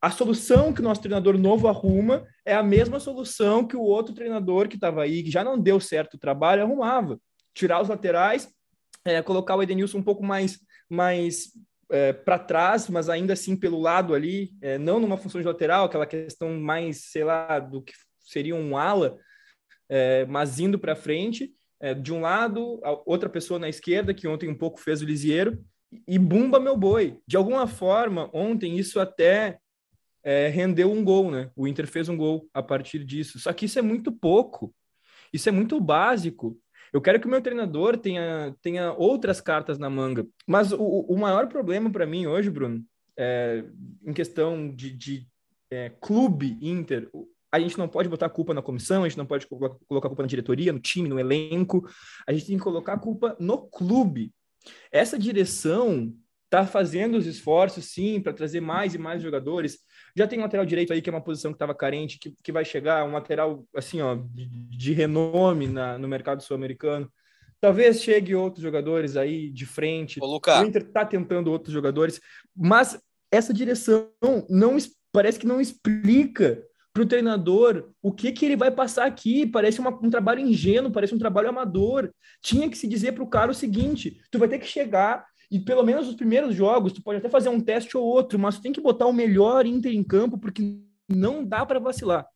a 0.00 0.10
solução 0.10 0.72
que 0.72 0.80
o 0.80 0.84
nosso 0.84 1.00
treinador 1.00 1.38
novo 1.38 1.68
arruma 1.68 2.26
é 2.44 2.54
a 2.54 2.62
mesma 2.62 2.98
solução 2.98 3.64
que 3.64 3.76
o 3.76 3.82
outro 3.82 4.12
treinador 4.12 4.68
que 4.68 4.74
estava 4.74 5.02
aí, 5.02 5.22
que 5.22 5.30
já 5.30 5.44
não 5.44 5.56
deu 5.56 5.78
certo 5.78 6.14
o 6.14 6.18
trabalho, 6.18 6.62
arrumava. 6.62 7.20
Tirar 7.54 7.80
os 7.80 7.88
laterais, 7.88 8.48
é, 9.04 9.22
colocar 9.22 9.54
o 9.54 9.62
Edenilson 9.62 9.98
um 9.98 10.02
pouco 10.02 10.24
mais, 10.24 10.58
mais 10.90 11.52
é, 11.88 12.12
para 12.12 12.38
trás, 12.38 12.88
mas 12.88 13.08
ainda 13.08 13.34
assim 13.34 13.54
pelo 13.54 13.80
lado 13.80 14.12
ali, 14.12 14.52
é, 14.60 14.76
não 14.76 14.98
numa 14.98 15.16
função 15.16 15.40
de 15.40 15.46
lateral, 15.46 15.84
aquela 15.84 16.06
questão 16.06 16.58
mais, 16.58 17.10
sei 17.10 17.22
lá, 17.22 17.60
do 17.60 17.80
que 17.80 17.92
seria 18.18 18.56
um 18.56 18.76
ala, 18.76 19.16
é, 19.88 20.24
mas 20.26 20.58
indo 20.58 20.78
para 20.78 20.96
frente 20.96 21.52
é, 21.82 21.92
de 21.92 22.12
um 22.12 22.20
lado, 22.20 22.80
outra 23.04 23.28
pessoa 23.28 23.58
na 23.58 23.68
esquerda, 23.68 24.14
que 24.14 24.28
ontem 24.28 24.48
um 24.48 24.54
pouco 24.54 24.80
fez 24.80 25.02
o 25.02 25.04
Lisieiro, 25.04 25.58
e 26.06 26.18
bumba 26.18 26.60
meu 26.60 26.76
boi. 26.76 27.18
De 27.26 27.36
alguma 27.36 27.66
forma, 27.66 28.30
ontem 28.32 28.78
isso 28.78 29.00
até 29.00 29.58
é, 30.22 30.48
rendeu 30.48 30.90
um 30.90 31.04
gol, 31.04 31.30
né? 31.30 31.50
O 31.56 31.66
Inter 31.66 31.86
fez 31.86 32.08
um 32.08 32.16
gol 32.16 32.48
a 32.54 32.62
partir 32.62 33.04
disso. 33.04 33.38
Só 33.40 33.52
que 33.52 33.66
isso 33.66 33.78
é 33.78 33.82
muito 33.82 34.12
pouco. 34.12 34.72
Isso 35.32 35.48
é 35.48 35.52
muito 35.52 35.78
básico. 35.80 36.56
Eu 36.92 37.00
quero 37.00 37.18
que 37.18 37.26
o 37.26 37.30
meu 37.30 37.42
treinador 37.42 37.98
tenha, 37.98 38.54
tenha 38.62 38.92
outras 38.92 39.40
cartas 39.40 39.78
na 39.78 39.90
manga. 39.90 40.26
Mas 40.46 40.72
o, 40.72 40.82
o 40.82 41.18
maior 41.18 41.48
problema 41.48 41.90
para 41.90 42.06
mim 42.06 42.26
hoje, 42.26 42.48
Bruno, 42.48 42.84
é, 43.16 43.64
em 44.06 44.12
questão 44.12 44.72
de, 44.72 44.90
de 44.90 45.26
é, 45.70 45.90
clube 46.00 46.58
Inter, 46.60 47.10
a 47.52 47.60
gente 47.60 47.76
não 47.76 47.86
pode 47.86 48.08
botar 48.08 48.26
a 48.26 48.30
culpa 48.30 48.54
na 48.54 48.62
comissão, 48.62 49.04
a 49.04 49.08
gente 49.08 49.18
não 49.18 49.26
pode 49.26 49.46
colocar 49.46 49.76
a 50.06 50.08
culpa 50.08 50.22
na 50.22 50.28
diretoria, 50.28 50.72
no 50.72 50.80
time, 50.80 51.08
no 51.08 51.20
elenco. 51.20 51.86
A 52.26 52.32
gente 52.32 52.46
tem 52.46 52.56
que 52.56 52.62
colocar 52.62 52.94
a 52.94 52.98
culpa 52.98 53.36
no 53.38 53.58
clube. 53.58 54.32
Essa 54.90 55.18
direção 55.18 56.14
está 56.46 56.66
fazendo 56.66 57.16
os 57.16 57.26
esforços, 57.26 57.92
sim, 57.92 58.20
para 58.20 58.32
trazer 58.32 58.60
mais 58.60 58.94
e 58.94 58.98
mais 58.98 59.22
jogadores. 59.22 59.78
Já 60.16 60.26
tem 60.26 60.38
um 60.38 60.42
lateral 60.42 60.64
direito 60.64 60.94
aí, 60.94 61.02
que 61.02 61.10
é 61.10 61.12
uma 61.12 61.22
posição 61.22 61.50
que 61.50 61.56
estava 61.56 61.74
carente, 61.74 62.18
que, 62.18 62.34
que 62.42 62.52
vai 62.52 62.64
chegar, 62.64 63.04
um 63.04 63.12
lateral, 63.12 63.66
assim, 63.76 64.00
ó, 64.00 64.14
de, 64.14 64.46
de 64.46 64.92
renome 64.94 65.66
na, 65.66 65.98
no 65.98 66.08
mercado 66.08 66.42
sul-americano. 66.42 67.10
Talvez 67.60 68.02
chegue 68.02 68.34
outros 68.34 68.62
jogadores 68.62 69.16
aí 69.16 69.50
de 69.50 69.66
frente. 69.66 70.18
Ô, 70.22 70.26
Luca. 70.26 70.60
O 70.60 70.64
Inter 70.64 70.82
está 70.82 71.04
tentando 71.04 71.50
outros 71.50 71.72
jogadores, 71.72 72.18
mas 72.56 72.98
essa 73.30 73.52
direção 73.52 74.10
não 74.48 74.76
parece 75.12 75.38
que 75.38 75.46
não 75.46 75.60
explica 75.60 76.62
para 76.92 77.02
o 77.02 77.06
treinador 77.06 77.90
o 78.02 78.12
que, 78.12 78.32
que 78.32 78.44
ele 78.44 78.56
vai 78.56 78.70
passar 78.70 79.06
aqui. 79.06 79.46
Parece 79.46 79.80
uma, 79.80 79.90
um 79.90 80.10
trabalho 80.10 80.40
ingênuo, 80.40 80.92
parece 80.92 81.14
um 81.14 81.18
trabalho 81.18 81.48
amador. 81.48 82.10
Tinha 82.42 82.68
que 82.68 82.76
se 82.76 82.86
dizer 82.86 83.12
para 83.12 83.22
o 83.22 83.30
cara 83.30 83.50
o 83.50 83.54
seguinte: 83.54 84.20
tu 84.30 84.38
vai 84.38 84.48
ter 84.48 84.58
que 84.58 84.66
chegar 84.66 85.24
e 85.50 85.60
pelo 85.60 85.82
menos 85.82 86.08
os 86.08 86.14
primeiros 86.14 86.54
jogos, 86.54 86.94
tu 86.94 87.02
pode 87.02 87.18
até 87.18 87.28
fazer 87.28 87.50
um 87.50 87.60
teste 87.60 87.94
ou 87.94 88.02
outro, 88.02 88.38
mas 88.38 88.56
tu 88.56 88.62
tem 88.62 88.72
que 88.72 88.80
botar 88.80 89.06
o 89.06 89.12
melhor 89.12 89.66
Inter 89.66 89.92
em 89.92 90.02
campo, 90.02 90.38
porque 90.38 90.78
não 91.06 91.44
dá 91.44 91.66
para 91.66 91.78
vacilar. 91.78 92.26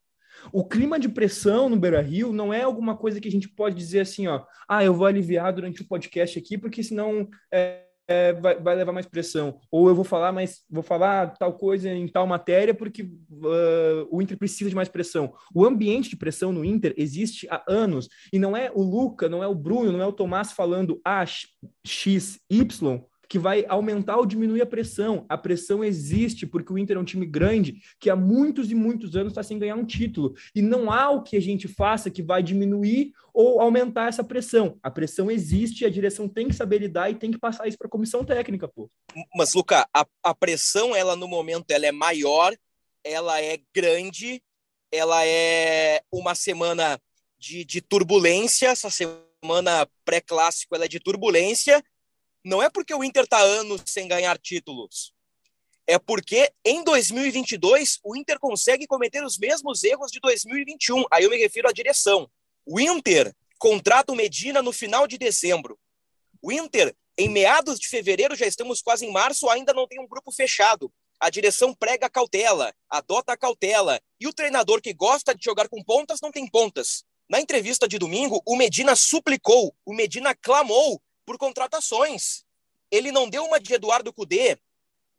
O 0.53 0.63
clima 0.63 0.99
de 0.99 1.09
pressão 1.09 1.67
no 1.67 1.79
Beira 1.79 1.99
Rio 1.99 2.31
não 2.31 2.53
é 2.53 2.61
alguma 2.61 2.95
coisa 2.95 3.19
que 3.19 3.27
a 3.27 3.31
gente 3.31 3.49
pode 3.49 3.75
dizer 3.75 4.01
assim, 4.01 4.27
ó, 4.27 4.43
ah, 4.69 4.83
eu 4.83 4.93
vou 4.93 5.07
aliviar 5.07 5.51
durante 5.51 5.81
o 5.81 5.87
podcast 5.87 6.37
aqui, 6.37 6.59
porque 6.59 6.83
senão 6.83 7.27
é, 7.51 7.86
é, 8.07 8.33
vai, 8.33 8.59
vai, 8.59 8.75
levar 8.75 8.91
mais 8.91 9.05
pressão. 9.05 9.59
Ou 9.69 9.89
eu 9.89 9.95
vou 9.95 10.03
falar 10.03 10.31
mais, 10.31 10.63
vou 10.69 10.83
falar 10.83 11.33
tal 11.37 11.53
coisa 11.53 11.89
em 11.89 12.07
tal 12.07 12.25
matéria 12.25 12.73
porque 12.73 13.03
uh, 13.03 14.07
o 14.09 14.21
Inter 14.21 14.37
precisa 14.37 14.69
de 14.69 14.75
mais 14.75 14.89
pressão. 14.89 15.33
O 15.53 15.65
ambiente 15.65 16.09
de 16.09 16.15
pressão 16.15 16.51
no 16.51 16.63
Inter 16.63 16.93
existe 16.97 17.47
há 17.49 17.63
anos 17.67 18.07
e 18.31 18.39
não 18.39 18.55
é 18.55 18.71
o 18.73 18.81
Luca, 18.81 19.27
não 19.27 19.43
é 19.43 19.47
o 19.47 19.55
Bruno, 19.55 19.91
não 19.91 20.01
é 20.01 20.05
o 20.05 20.13
Tomás 20.13 20.51
falando 20.51 21.01
A, 21.03 21.25
X, 21.85 22.39
Y 22.49 23.03
que 23.29 23.37
vai 23.37 23.65
aumentar 23.67 24.17
ou 24.17 24.25
diminuir 24.25 24.61
a 24.61 24.65
pressão. 24.65 25.25
A 25.27 25.37
pressão 25.37 25.83
existe 25.83 26.45
porque 26.45 26.71
o 26.71 26.77
Inter 26.77 26.97
é 26.97 26.99
um 26.99 27.05
time 27.05 27.25
grande 27.25 27.81
que 27.99 28.09
há 28.09 28.15
muitos 28.15 28.71
e 28.71 28.75
muitos 28.75 29.15
anos 29.15 29.31
está 29.31 29.43
sem 29.43 29.59
ganhar 29.59 29.75
um 29.75 29.85
título. 29.85 30.33
E 30.55 30.61
não 30.61 30.91
há 30.91 31.09
o 31.09 31.21
que 31.21 31.35
a 31.35 31.41
gente 31.41 31.67
faça 31.67 32.09
que 32.09 32.23
vai 32.23 32.41
diminuir 32.41 33.11
ou 33.33 33.61
aumentar 33.61 34.07
essa 34.07 34.23
pressão. 34.23 34.79
A 34.81 34.89
pressão 34.89 35.29
existe, 35.29 35.85
a 35.85 35.89
direção 35.89 36.27
tem 36.27 36.47
que 36.47 36.55
saber 36.55 36.79
lidar 36.79 37.09
e 37.09 37.15
tem 37.15 37.31
que 37.31 37.37
passar 37.37 37.67
isso 37.67 37.77
para 37.77 37.87
a 37.87 37.91
comissão 37.91 38.23
técnica, 38.23 38.67
pô. 38.67 38.89
Mas, 39.35 39.53
Luca, 39.53 39.87
a, 39.93 40.05
a 40.23 40.33
pressão, 40.33 40.95
ela 40.95 41.15
no 41.15 41.27
momento, 41.27 41.71
ela 41.71 41.85
é 41.85 41.91
maior, 41.91 42.55
ela 43.03 43.41
é 43.41 43.59
grande, 43.73 44.41
ela 44.91 45.25
é 45.25 46.01
uma 46.11 46.33
semana 46.33 46.99
de, 47.37 47.63
de 47.63 47.81
turbulência, 47.81 48.69
essa 48.69 48.89
semana 48.89 49.87
pré-clássico 50.03 50.75
ela 50.75 50.85
é 50.85 50.87
de 50.87 50.99
turbulência, 50.99 51.83
não 52.47 52.63
é 52.63 52.69
porque 52.69 52.93
o 52.93 53.03
Inter 53.03 53.25
está 53.25 53.39
anos 53.39 53.81
sem 53.85 54.07
ganhar 54.07 54.37
títulos. 54.37 55.13
É 55.85 55.99
porque 55.99 56.49
em 56.63 56.81
2022 56.81 57.99
o 58.03 58.15
Inter 58.15 58.39
consegue 58.39 58.87
cometer 58.87 59.21
os 59.23 59.37
mesmos 59.37 59.83
erros 59.83 60.11
de 60.11 60.19
2021. 60.21 61.03
Aí 61.11 61.25
eu 61.25 61.29
me 61.29 61.37
refiro 61.37 61.67
à 61.67 61.73
direção. 61.73 62.29
O 62.65 62.79
Inter 62.79 63.35
contrata 63.59 64.13
o 64.13 64.15
Medina 64.15 64.61
no 64.61 64.71
final 64.71 65.07
de 65.07 65.17
dezembro. 65.17 65.77
O 66.41 66.49
Inter, 66.49 66.95
em 67.17 67.27
meados 67.27 67.79
de 67.79 67.89
fevereiro, 67.89 68.33
já 68.33 68.45
estamos 68.45 68.81
quase 68.81 69.05
em 69.05 69.11
março, 69.11 69.49
ainda 69.49 69.73
não 69.73 69.85
tem 69.85 69.99
um 69.99 70.07
grupo 70.07 70.31
fechado. 70.31 70.89
A 71.19 71.29
direção 71.29 71.73
prega 71.73 72.09
cautela, 72.09 72.73
adota 72.89 73.33
a 73.33 73.37
cautela. 73.37 73.99
E 74.21 74.27
o 74.27 74.33
treinador 74.33 74.81
que 74.81 74.93
gosta 74.93 75.35
de 75.35 75.43
jogar 75.43 75.67
com 75.67 75.83
pontas 75.83 76.21
não 76.21 76.31
tem 76.31 76.49
pontas. 76.49 77.03
Na 77.29 77.41
entrevista 77.41 77.89
de 77.89 77.99
domingo, 77.99 78.41
o 78.45 78.55
Medina 78.55 78.95
suplicou, 78.95 79.75
o 79.85 79.93
Medina 79.93 80.33
clamou 80.33 81.01
por 81.27 81.37
contratações. 81.37 82.45
Ele 82.89 83.11
não 83.11 83.29
deu 83.29 83.43
uma 83.43 83.59
de 83.59 83.73
Eduardo 83.73 84.13
Cudê 84.13 84.57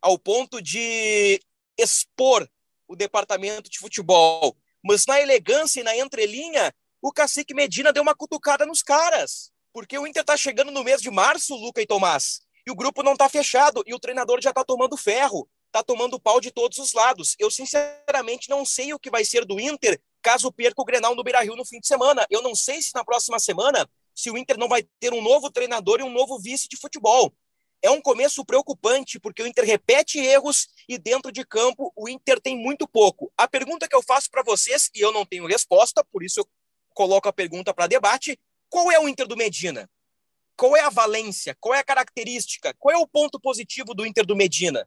ao 0.01 0.17
ponto 0.17 0.59
de 0.59 1.39
expor 1.77 2.49
o 2.87 2.95
departamento 2.95 3.69
de 3.69 3.77
futebol, 3.77 4.57
mas 4.83 5.05
na 5.05 5.21
elegância 5.21 5.81
e 5.81 5.83
na 5.83 5.95
entrelinha, 5.95 6.73
o 6.99 7.13
cacique 7.13 7.53
Medina 7.53 7.93
deu 7.93 8.01
uma 8.01 8.15
cutucada 8.15 8.65
nos 8.65 8.81
caras. 8.81 9.51
Porque 9.71 9.99
o 9.99 10.07
Inter 10.07 10.23
tá 10.25 10.35
chegando 10.35 10.71
no 10.71 10.83
mês 10.83 10.99
de 10.99 11.11
março, 11.11 11.53
Luca 11.53 11.79
e 11.79 11.85
Tomás, 11.85 12.41
e 12.65 12.71
o 12.71 12.75
grupo 12.75 13.03
não 13.03 13.15
tá 13.15 13.29
fechado, 13.29 13.83
e 13.85 13.93
o 13.93 13.99
treinador 13.99 14.41
já 14.41 14.51
tá 14.51 14.63
tomando 14.63 14.97
ferro, 14.97 15.47
tá 15.71 15.83
tomando 15.83 16.19
pau 16.19 16.41
de 16.41 16.49
todos 16.49 16.79
os 16.79 16.91
lados. 16.93 17.35
Eu, 17.37 17.51
sinceramente, 17.51 18.49
não 18.49 18.65
sei 18.65 18.95
o 18.95 18.99
que 18.99 19.11
vai 19.11 19.23
ser 19.23 19.45
do 19.45 19.59
Inter 19.59 20.01
caso 20.23 20.51
perca 20.51 20.81
o 20.81 20.85
Grenal 20.85 21.15
no 21.15 21.23
Beira-Rio 21.23 21.55
no 21.55 21.65
fim 21.65 21.79
de 21.79 21.87
semana. 21.87 22.25
Eu 22.31 22.41
não 22.41 22.55
sei 22.55 22.81
se 22.81 22.95
na 22.95 23.05
próxima 23.05 23.37
semana 23.37 23.87
se 24.19 24.29
o 24.29 24.37
Inter 24.37 24.57
não 24.57 24.67
vai 24.67 24.83
ter 24.99 25.13
um 25.13 25.21
novo 25.21 25.49
treinador 25.49 25.99
e 25.99 26.03
um 26.03 26.11
novo 26.11 26.37
vice 26.39 26.67
de 26.67 26.77
futebol. 26.77 27.33
É 27.81 27.89
um 27.89 28.01
começo 28.01 28.43
preocupante, 28.43 29.19
porque 29.19 29.41
o 29.41 29.47
Inter 29.47 29.63
repete 29.63 30.19
erros 30.19 30.67
e 30.87 30.97
dentro 30.97 31.31
de 31.31 31.45
campo 31.45 31.93
o 31.95 32.09
Inter 32.09 32.39
tem 32.41 32.57
muito 32.57 32.85
pouco. 32.85 33.31
A 33.37 33.47
pergunta 33.47 33.87
que 33.87 33.95
eu 33.95 34.03
faço 34.03 34.29
para 34.29 34.43
vocês, 34.43 34.89
e 34.93 34.99
eu 34.99 35.13
não 35.13 35.25
tenho 35.25 35.47
resposta, 35.47 36.03
por 36.11 36.21
isso 36.21 36.41
eu 36.41 36.47
coloco 36.93 37.29
a 37.29 37.33
pergunta 37.33 37.73
para 37.73 37.87
debate: 37.87 38.37
qual 38.69 38.91
é 38.91 38.99
o 38.99 39.07
Inter 39.07 39.25
do 39.25 39.37
Medina? 39.37 39.89
Qual 40.57 40.75
é 40.75 40.81
a 40.81 40.89
valência? 40.89 41.55
Qual 41.57 41.73
é 41.73 41.79
a 41.79 41.83
característica? 41.83 42.75
Qual 42.77 42.93
é 42.93 42.97
o 42.97 43.07
ponto 43.07 43.39
positivo 43.39 43.93
do 43.93 44.05
Inter 44.05 44.25
do 44.25 44.35
Medina? 44.35 44.85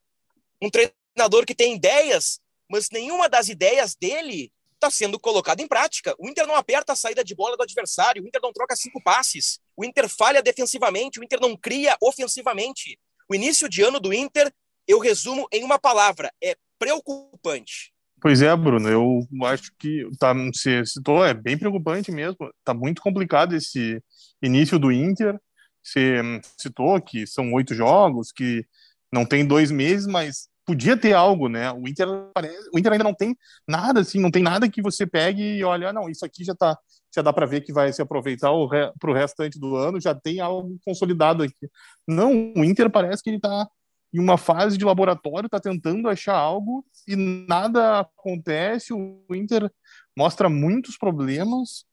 Um 0.61 0.69
treinador 0.69 1.47
que 1.47 1.55
tem 1.55 1.75
ideias, 1.75 2.39
mas 2.69 2.91
nenhuma 2.91 3.27
das 3.27 3.49
ideias 3.49 3.95
dele 3.95 4.53
está 4.83 4.91
sendo 4.91 5.19
colocado 5.19 5.61
em 5.61 5.69
prática. 5.69 6.15
O 6.19 6.29
Inter 6.29 6.47
não 6.47 6.57
aperta 6.57 6.93
a 6.93 6.97
saída 6.97 7.23
de 7.23 7.35
bola 7.35 7.57
do 7.57 7.62
adversário, 7.62 8.23
o 8.23 8.27
Inter 8.27 8.41
não 8.43 8.53
troca 8.53 8.75
cinco 8.75 9.01
passes, 9.03 9.61
o 9.77 9.85
Inter 9.85 10.09
falha 10.09 10.43
defensivamente, 10.43 11.21
o 11.21 11.25
Inter 11.25 11.41
não 11.41 11.57
cria 11.57 11.97
ofensivamente. 12.03 12.99
O 13.31 13.35
início 13.35 13.69
de 13.69 13.83
ano 13.83 14.01
do 14.01 14.12
Inter, 14.12 14.53
eu 14.87 14.99
resumo 14.99 15.47
em 15.53 15.62
uma 15.62 15.79
palavra: 15.79 16.33
é 16.43 16.57
preocupante. 16.79 17.93
Pois 18.21 18.41
é, 18.43 18.55
Bruno, 18.55 18.89
eu 18.89 19.27
acho 19.47 19.73
que 19.79 20.07
tá, 20.19 20.33
você 20.33 20.85
citou, 20.87 21.25
é 21.25 21.35
bem 21.35 21.59
preocupante 21.59 22.12
mesmo. 22.12 22.37
Tá 22.65 22.73
muito 22.73 23.03
complicado 23.03 23.55
esse 23.55 24.01
início 24.41 24.79
do 24.79 24.93
Inter. 24.93 25.39
Você 25.83 26.21
citou 26.57 27.01
que 27.01 27.27
são 27.27 27.53
oito 27.53 27.75
jogos, 27.75 28.31
que 28.31 28.65
não 29.12 29.27
tem 29.27 29.45
dois 29.45 29.73
meses, 29.73 30.07
mas 30.07 30.49
podia 30.64 30.97
ter 30.97 31.12
algo, 31.12 31.49
né? 31.49 31.73
O 31.73 31.88
Inter, 31.88 32.09
o 32.09 32.78
Inter 32.78 32.92
ainda 32.92 33.04
não 33.04 33.14
tem 33.14 33.37
nada 33.66 34.00
assim, 34.00 34.21
não 34.21 34.31
tem 34.31 34.42
nada 34.42 34.69
que 34.69 34.83
você 34.83 35.07
pegue 35.07 35.42
e 35.42 35.64
olha, 35.64 35.88
ah, 35.88 35.92
não, 35.92 36.09
isso 36.09 36.25
aqui 36.25 36.45
já 36.45 36.54
tá, 36.54 36.78
já 37.14 37.23
dá 37.23 37.33
para 37.33 37.47
ver 37.47 37.62
que 37.62 37.73
vai 37.73 37.92
se 37.92 38.00
aproveitar 38.00 38.50
para 38.99 39.11
o 39.11 39.14
restante 39.14 39.59
do 39.59 39.76
ano, 39.76 40.00
já 40.00 40.14
tem 40.14 40.40
algo 40.40 40.78
consolidado 40.85 41.42
aqui. 41.42 41.69
Não, 42.07 42.52
o 42.57 42.64
Inter 42.64 42.90
parece 42.90 43.23
que 43.23 43.31
ele 43.31 43.37
está 43.38 43.69
em 44.12 44.21
uma 44.21 44.37
fase 44.37 44.76
de 44.76 44.85
laboratório, 44.85 45.47
está 45.47 45.59
tentando 45.59 46.09
achar 46.09 46.37
algo 46.37 46.85
e 47.09 47.16
nada 47.16 48.00
acontece. 48.00 48.92
O 48.92 49.25
Inter 49.31 49.71
mostra 50.16 50.49
muitos 50.49 50.97
problemas 50.99 51.85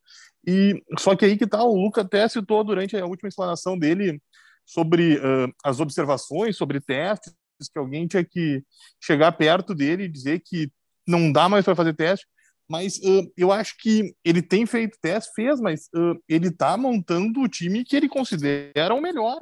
e 0.46 0.82
só 0.98 1.16
que 1.16 1.26
aí 1.26 1.38
que 1.38 1.48
tá, 1.48 1.64
o 1.64 1.76
Luca 1.76 2.02
até 2.02 2.28
citou 2.28 2.64
durante 2.64 2.96
a 2.98 3.06
última 3.06 3.30
explanação 3.30 3.78
dele 3.78 4.22
sobre 4.66 5.18
uh, 5.18 5.52
as 5.64 5.80
observações, 5.80 6.56
sobre 6.56 6.80
testes 6.80 7.34
que 7.68 7.80
alguém 7.80 8.08
tinha 8.08 8.24
que 8.24 8.64
chegar 9.02 9.32
perto 9.34 9.74
dele 9.74 10.04
e 10.04 10.10
dizer 10.10 10.42
que 10.46 10.72
não 11.08 11.32
dá 11.32 11.50
mais 11.50 11.66
para 11.66 11.76
fazer 11.76 11.94
teste. 11.94 12.26
Mas 12.70 12.98
uh, 12.98 13.34
eu 13.36 13.52
acho 13.52 13.76
que 13.80 14.14
ele 14.24 14.44
tem 14.44 14.66
feito 14.66 15.00
teste, 15.02 15.32
fez, 15.34 15.60
mas 15.60 15.90
uh, 15.96 16.22
ele 16.30 16.50
está 16.50 16.78
montando 16.78 17.42
o 17.42 17.48
time 17.50 17.84
que 17.84 17.96
ele 17.96 18.08
considera 18.08 18.94
o 18.94 19.02
melhor. 19.02 19.40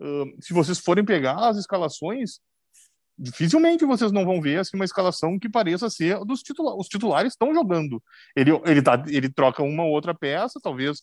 Uh, 0.00 0.26
se 0.40 0.52
vocês 0.52 0.78
forem 0.78 1.04
pegar 1.04 1.48
as 1.48 1.56
escalações, 1.56 2.40
dificilmente 3.16 3.84
vocês 3.84 4.12
não 4.12 4.24
vão 4.24 4.40
ver 4.40 4.60
assim, 4.60 4.76
uma 4.76 4.84
escalação 4.84 5.38
que 5.38 5.48
pareça 5.48 5.90
ser 5.90 6.24
dos 6.24 6.42
titulares. 6.42 6.80
Os 6.80 6.88
titulares 6.88 7.32
estão 7.32 7.54
jogando. 7.54 8.02
Ele, 8.34 8.50
ele, 8.64 8.82
tá, 8.82 9.04
ele 9.08 9.28
troca 9.28 9.62
uma 9.62 9.84
ou 9.84 9.90
outra 9.90 10.14
peça, 10.14 10.60
talvez. 10.62 10.98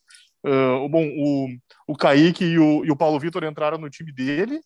Uh, 0.45 0.87
bom, 0.89 1.05
o, 1.07 1.47
o 1.87 1.95
Kaique 1.95 2.43
e 2.45 2.59
o, 2.59 2.85
e 2.85 2.91
o 2.91 2.95
Paulo 2.97 3.19
Vitor 3.19 3.43
entraram 3.43 3.77
no 3.77 3.89
time 3.89 4.11
dele, 4.11 4.59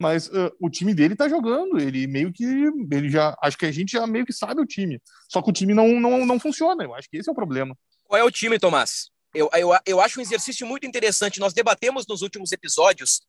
mas 0.00 0.28
uh, 0.28 0.50
o 0.58 0.70
time 0.70 0.94
dele 0.94 1.14
tá 1.14 1.28
jogando, 1.28 1.78
ele 1.78 2.06
meio 2.06 2.32
que, 2.32 2.44
ele 2.44 3.10
já, 3.10 3.36
acho 3.42 3.58
que 3.58 3.66
a 3.66 3.72
gente 3.72 3.92
já 3.92 4.06
meio 4.06 4.24
que 4.24 4.32
sabe 4.32 4.60
o 4.60 4.66
time, 4.66 5.00
só 5.28 5.42
que 5.42 5.50
o 5.50 5.52
time 5.52 5.74
não, 5.74 6.00
não, 6.00 6.24
não 6.24 6.40
funciona, 6.40 6.82
eu 6.84 6.94
acho 6.94 7.08
que 7.08 7.18
esse 7.18 7.28
é 7.28 7.32
o 7.32 7.34
problema. 7.34 7.76
Qual 8.04 8.18
é 8.18 8.24
o 8.24 8.30
time, 8.30 8.58
Tomás? 8.58 9.10
Eu, 9.34 9.48
eu, 9.52 9.70
eu 9.86 10.00
acho 10.00 10.18
um 10.18 10.22
exercício 10.22 10.66
muito 10.66 10.86
interessante. 10.86 11.38
Nós 11.38 11.52
debatemos 11.52 12.06
nos 12.06 12.22
últimos 12.22 12.50
episódios 12.50 13.22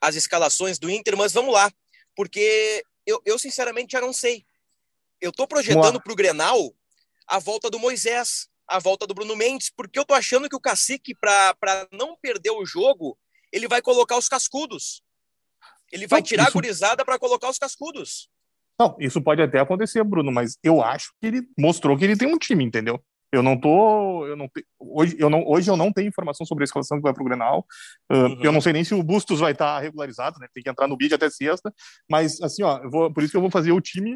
as 0.00 0.14
escalações 0.14 0.78
do 0.78 0.88
Inter, 0.88 1.16
mas 1.16 1.32
vamos 1.32 1.52
lá, 1.52 1.72
porque 2.14 2.84
eu, 3.04 3.20
eu 3.24 3.38
sinceramente 3.38 3.92
já 3.92 4.00
não 4.00 4.12
sei. 4.12 4.44
Eu 5.20 5.32
tô 5.32 5.46
projetando 5.48 6.00
para 6.00 6.12
o 6.12 6.16
Grenal 6.16 6.72
a 7.26 7.38
volta 7.40 7.68
do 7.68 7.78
Moisés, 7.78 8.48
a 8.68 8.78
volta 8.78 9.06
do 9.06 9.14
Bruno 9.14 9.34
Mendes, 9.34 9.70
porque 9.70 9.98
eu 9.98 10.04
tô 10.04 10.14
achando 10.14 10.48
que 10.48 10.54
o 10.54 10.60
Cacique, 10.60 11.14
para 11.16 11.88
não 11.90 12.16
perder 12.16 12.50
o 12.50 12.64
jogo, 12.64 13.18
ele 13.52 13.66
vai 13.66 13.82
colocar 13.82 14.16
os 14.16 14.28
cascudos. 14.28 15.02
Ele 15.92 16.06
vai 16.06 16.22
tirar 16.22 16.44
isso... 16.44 16.52
a 16.52 16.54
gurizada 16.54 17.04
para 17.04 17.18
colocar 17.18 17.48
os 17.48 17.58
cascudos. 17.58 18.28
Não, 18.78 18.96
isso 19.00 19.20
pode 19.20 19.42
até 19.42 19.58
acontecer, 19.58 20.04
Bruno, 20.04 20.30
mas 20.30 20.56
eu 20.62 20.82
acho 20.82 21.12
que 21.20 21.26
ele 21.26 21.42
mostrou 21.58 21.96
que 21.96 22.04
ele 22.04 22.16
tem 22.16 22.32
um 22.32 22.38
time, 22.38 22.64
entendeu? 22.64 23.02
Eu 23.30 23.42
não 23.42 23.60
tô, 23.60 24.26
eu 24.26 24.36
não 24.36 24.48
hoje 24.78 25.16
eu 25.18 25.28
não 25.28 25.46
hoje 25.46 25.70
eu 25.70 25.76
não 25.76 25.92
tenho 25.92 26.08
informação 26.08 26.46
sobre 26.46 26.62
a 26.62 26.66
escalação 26.66 26.96
que 26.96 27.02
vai 27.02 27.12
pro 27.12 27.24
Grenal. 27.24 27.66
Uh, 28.10 28.16
uhum. 28.16 28.40
Eu 28.42 28.52
não 28.52 28.60
sei 28.60 28.72
nem 28.72 28.84
se 28.84 28.94
o 28.94 29.02
Bustos 29.02 29.40
vai 29.40 29.52
estar 29.52 29.74
tá 29.74 29.80
regularizado, 29.80 30.38
né? 30.40 30.46
Tem 30.54 30.62
que 30.62 30.70
entrar 30.70 30.88
no 30.88 30.96
bid 30.96 31.12
até 31.12 31.28
sexta, 31.28 31.72
mas 32.08 32.40
assim, 32.40 32.62
ó, 32.62 32.80
vou, 32.88 33.12
por 33.12 33.22
isso 33.22 33.32
que 33.32 33.36
eu 33.36 33.42
vou 33.42 33.50
fazer 33.50 33.72
o 33.72 33.80
time 33.80 34.14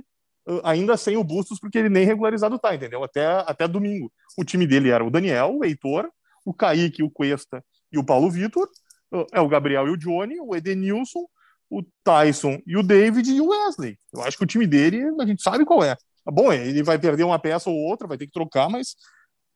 uh, 0.49 0.61
ainda 0.65 0.97
sem 0.97 1.17
o 1.17 1.25
Bustos 1.25 1.61
porque 1.61 1.79
ele 1.79 1.91
nem 1.91 2.07
regularizado 2.07 2.59
tá, 2.59 2.75
entendeu? 2.75 3.05
Até 3.05 3.27
até 3.27 3.69
domingo. 3.69 4.11
O 4.39 4.45
time 4.45 4.67
dele 4.67 4.89
era 4.89 5.05
o 5.05 5.11
Daniel, 5.11 5.59
o 5.59 5.65
Heitor, 5.65 6.09
o 6.43 6.55
Kaique, 6.55 7.03
o 7.03 7.11
Cuesta 7.11 7.63
e 7.93 7.99
o 7.99 8.05
Paulo 8.05 8.31
Vitor. 8.31 8.67
Uh, 9.13 9.27
é 9.31 9.41
o 9.43 9.49
Gabriel 9.49 9.89
e 9.89 9.91
o 9.91 9.97
Johnny, 9.99 10.41
o 10.41 10.57
Edenilson, 10.57 11.27
o 11.73 11.83
Tyson 12.05 12.61
e 12.67 12.77
o 12.77 12.83
David 12.83 13.33
e 13.33 13.41
o 13.41 13.49
Wesley. 13.49 13.99
Eu 14.13 14.23
acho 14.23 14.37
que 14.37 14.45
o 14.45 14.47
time 14.47 14.67
dele, 14.67 15.03
a 15.19 15.27
gente 15.27 15.43
sabe 15.43 15.65
qual 15.65 15.83
é. 15.83 15.97
Tá 16.23 16.31
bom, 16.31 16.53
ele 16.53 16.83
vai 16.83 16.99
perder 16.99 17.25
uma 17.25 17.39
peça 17.39 17.71
ou 17.71 17.77
outra, 17.77 18.07
vai 18.07 18.19
ter 18.19 18.27
que 18.27 18.33
trocar, 18.33 18.69
mas 18.69 18.95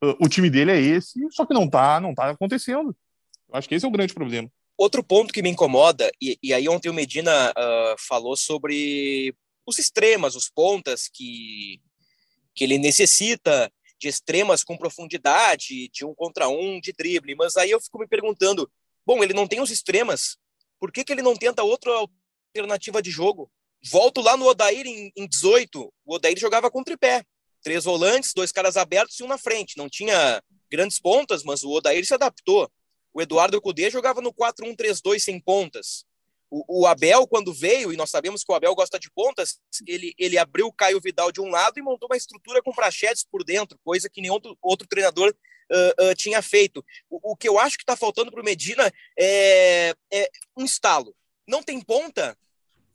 uh, 0.03 0.17
o 0.19 0.29
time 0.29 0.49
dele 0.49 0.73
é 0.73 0.81
esse, 0.81 1.21
só 1.31 1.45
que 1.45 1.53
não 1.53 1.69
tá, 1.69 2.01
não 2.01 2.15
tá 2.15 2.31
acontecendo. 2.31 2.97
Eu 3.49 3.55
acho 3.55 3.69
que 3.69 3.75
esse 3.75 3.85
é 3.85 3.89
o 3.89 3.93
grande 3.93 4.15
problema. 4.15 4.51
Outro 4.79 5.05
ponto 5.05 5.33
que 5.33 5.43
me 5.43 5.51
incomoda, 5.51 6.11
e, 6.21 6.39
e 6.43 6.55
aí 6.55 6.67
ontem 6.69 6.89
o 6.89 6.95
Medina 6.95 7.51
uh, 7.51 7.95
falou 8.09 8.35
sobre 8.35 9.35
os 9.67 9.79
extremas, 9.79 10.35
os 10.35 10.49
pontas 10.49 11.09
que, 11.13 11.81
que 12.55 12.65
ele 12.65 12.79
necessita 12.79 13.71
de 13.99 14.09
extremas 14.09 14.65
com 14.65 14.77
profundidade, 14.77 15.89
de 15.93 16.05
um 16.05 16.15
contra 16.15 16.49
um, 16.49 16.81
de 16.81 16.93
drible. 16.93 17.35
Mas 17.35 17.57
aí 17.57 17.71
eu 17.71 17.81
fico 17.81 17.99
me 17.99 18.07
perguntando, 18.07 18.71
bom, 19.07 19.23
ele 19.23 19.35
não 19.35 19.47
tem 19.47 19.61
os 19.61 19.71
extremas, 19.71 20.39
por 20.79 20.93
que, 20.93 21.05
que 21.05 21.13
ele 21.13 21.23
não 21.23 21.35
tenta 21.35 21.63
outra 21.63 21.93
alternativa 22.55 23.01
de 23.03 23.11
jogo? 23.11 23.51
Volto 23.91 24.21
lá 24.21 24.37
no 24.37 24.47
Odair 24.47 24.87
em, 24.87 25.13
em 25.17 25.27
18. 25.27 25.93
O 26.05 26.15
Odair 26.15 26.39
jogava 26.39 26.71
com 26.71 26.83
tripé. 26.83 27.25
Três 27.63 27.85
volantes, 27.85 28.33
dois 28.35 28.53
caras 28.53 28.77
abertos 28.77 29.19
e 29.19 29.23
um 29.23 29.29
na 29.29 29.39
frente. 29.39 29.77
Não 29.77 29.89
tinha 29.89 30.43
grandes 30.71 31.01
pontas, 31.01 31.43
mas 31.43 31.63
o 31.63 31.71
Odair 31.71 32.05
se 32.05 32.15
adaptou. 32.15 32.71
O 33.13 33.23
Eduardo 33.23 33.61
Cudê 33.61 33.91
jogava 33.91 34.21
no 34.21 34.33
4-1-3-2 34.33 35.21
sem 35.21 35.41
pontas. 35.41 36.05
O, 36.51 36.83
o, 36.83 36.87
Abel, 36.87 37.27
quando 37.27 37.53
veio, 37.53 37.93
e 37.93 37.97
nós 37.97 38.11
sabemos 38.11 38.45
que 38.45 38.53
o 38.53 38.55
Abel 38.55 38.75
gosta 38.75 38.99
de 38.99 39.11
pontas, 39.11 39.59
ele, 39.87 40.15
ele 40.17 40.39
abriu 40.39 40.67
o 40.67 40.73
Caio 40.73 41.01
Vidal 41.01 41.33
de 41.33 41.41
um 41.41 41.49
lado 41.49 41.79
e 41.79 41.83
montou 41.83 42.09
uma 42.09 42.17
estrutura 42.17 42.63
com 42.63 42.73
prachetes 42.73 43.25
por 43.25 43.43
dentro, 43.43 43.79
coisa 43.83 44.09
que 44.09 44.21
nenhum 44.21 44.35
outro, 44.35 44.59
outro 44.63 44.87
treinador 44.87 45.35
uh, 45.71 46.11
uh, 46.11 46.15
tinha 46.15 46.41
feito. 46.43 46.85
O, 47.09 47.33
o, 47.33 47.37
que 47.37 47.49
eu 47.49 47.59
acho 47.59 47.77
que 47.77 47.83
está 47.83 47.97
faltando 47.97 48.31
para 48.31 48.41
o 48.41 48.45
Medina 48.45 48.93
é, 49.19 49.95
é 50.13 50.31
um 50.57 50.65
estalo. 50.65 51.15
Não 51.47 51.63
tem 51.63 51.81
ponta, 51.81 52.37